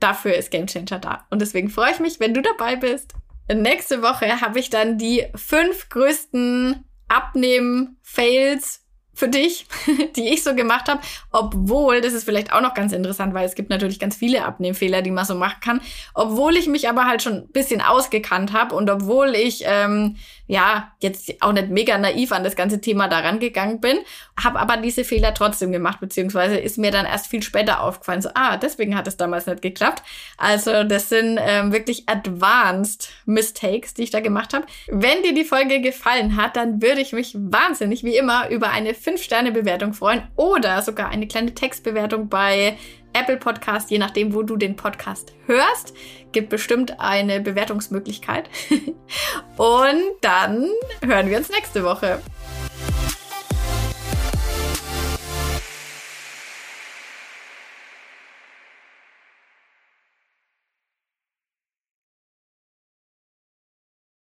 Dafür 0.01 0.35
ist 0.35 0.51
Game 0.51 0.67
Changer 0.67 0.99
da. 0.99 1.27
Und 1.31 1.41
deswegen 1.41 1.71
freue 1.71 1.93
ich 1.93 2.01
mich, 2.01 2.21
wenn 2.21 2.35
du 2.35 2.43
dabei 2.43 2.77
bist. 2.77 3.15
Nächste 3.53 4.03
Woche 4.03 4.41
habe 4.41 4.59
ich 4.59 4.71
dann 4.71 4.99
die 4.99 5.27
fünf 5.35 5.89
größten 5.89 6.85
Abnehmen-Fails 7.09 8.86
für 9.17 9.29
dich, 9.29 9.67
die 10.17 10.29
ich 10.29 10.45
so 10.45 10.55
gemacht 10.55 10.89
habe, 10.89 11.01
obwohl, 11.33 12.01
das 12.03 12.13
ist 12.13 12.25
vielleicht 12.25 12.53
auch 12.53 12.61
noch 12.61 12.75
ganz 12.75 12.93
interessant, 12.93 13.35
weil 13.35 13.47
es 13.47 13.55
gibt 13.55 13.71
natürlich 13.71 13.99
ganz 13.99 14.15
viele 14.15 14.45
Abnehmfehler, 14.45 15.03
die 15.03 15.11
man 15.11 15.25
so 15.25 15.35
machen 15.35 15.57
kann, 15.61 15.81
obwohl 16.15 16.57
ich 16.57 16.69
mich 16.69 16.89
aber 16.89 17.07
halt 17.07 17.23
schon 17.23 17.33
ein 17.33 17.49
bisschen 17.49 17.81
ausgekannt 17.81 18.53
habe 18.53 18.75
und 18.75 18.89
obwohl 18.91 19.35
ich 19.35 19.65
ähm, 19.67 20.17
ja, 20.49 20.93
jetzt 21.01 21.35
auch 21.41 21.53
nicht 21.53 21.71
mega 21.71 21.99
naiv 21.99 22.31
an 22.33 22.45
das 22.45 22.55
ganze 22.55 22.81
Thema 22.81 23.09
daran 23.09 23.41
gegangen 23.41 23.81
bin, 23.81 23.99
habe 24.41 24.61
aber 24.61 24.77
diese 24.77 25.03
Fehler 25.03 25.35
trotzdem 25.35 25.73
gemacht, 25.73 25.99
beziehungsweise 25.99 26.57
ist 26.57 26.79
mir 26.79 26.93
dann 26.93 27.07
erst 27.07 27.27
viel 27.27 27.43
später 27.43 27.81
aufgefallen, 27.81 28.23
so, 28.23 28.31
ah, 28.35 28.57
deswegen 28.57 28.97
hat 28.97 29.09
es 29.09 29.17
damals 29.17 29.47
nicht 29.47 29.63
geklappt. 29.63 30.03
Also 30.37 30.85
das 30.85 31.09
sind 31.09 31.39
ähm, 31.41 31.73
wirklich 31.73 32.09
advanced 32.09 33.11
Mistakes, 33.25 33.95
die 33.95 34.05
ich 34.05 34.11
da 34.11 34.21
gemacht 34.21 34.55
habe. 34.55 34.67
Wenn 34.87 35.23
dir 35.23 35.35
die 35.35 35.45
Folge 35.45 35.81
gefallen 35.81 36.37
hat, 36.37 36.57
dann 36.57 36.81
würde 36.81 37.01
ich 37.01 37.13
mich 37.13 37.35
wahnsinnig, 37.37 38.05
wie 38.05 38.17
immer, 38.17 38.49
über 38.51 38.71
eine 38.71 38.95
5-Sterne-Bewertung 39.07 39.95
freuen 39.95 40.23
oder 40.37 40.83
sogar 40.83 41.11
eine 41.11 41.29
kleine 41.29 41.55
Textbewertung 41.55 42.29
bei 42.29 42.77
Apple 43.13 43.37
Podcast, 43.39 43.91
je 43.91 43.99
nachdem, 43.99 44.35
wo 44.35 44.43
du 44.43 44.57
den 44.57 44.77
Podcast 44.77 45.33
hörst, 45.47 45.95
gibt 46.33 46.51
bestimmt 46.51 47.01
eine 47.01 47.41
Bewertungsmöglichkeit. 47.41 48.51
Und 49.57 50.03
dann 50.21 50.69
hören 51.03 51.31
wir 51.31 51.39
uns 51.39 51.49
nächste 51.49 51.83
Woche. 51.83 52.21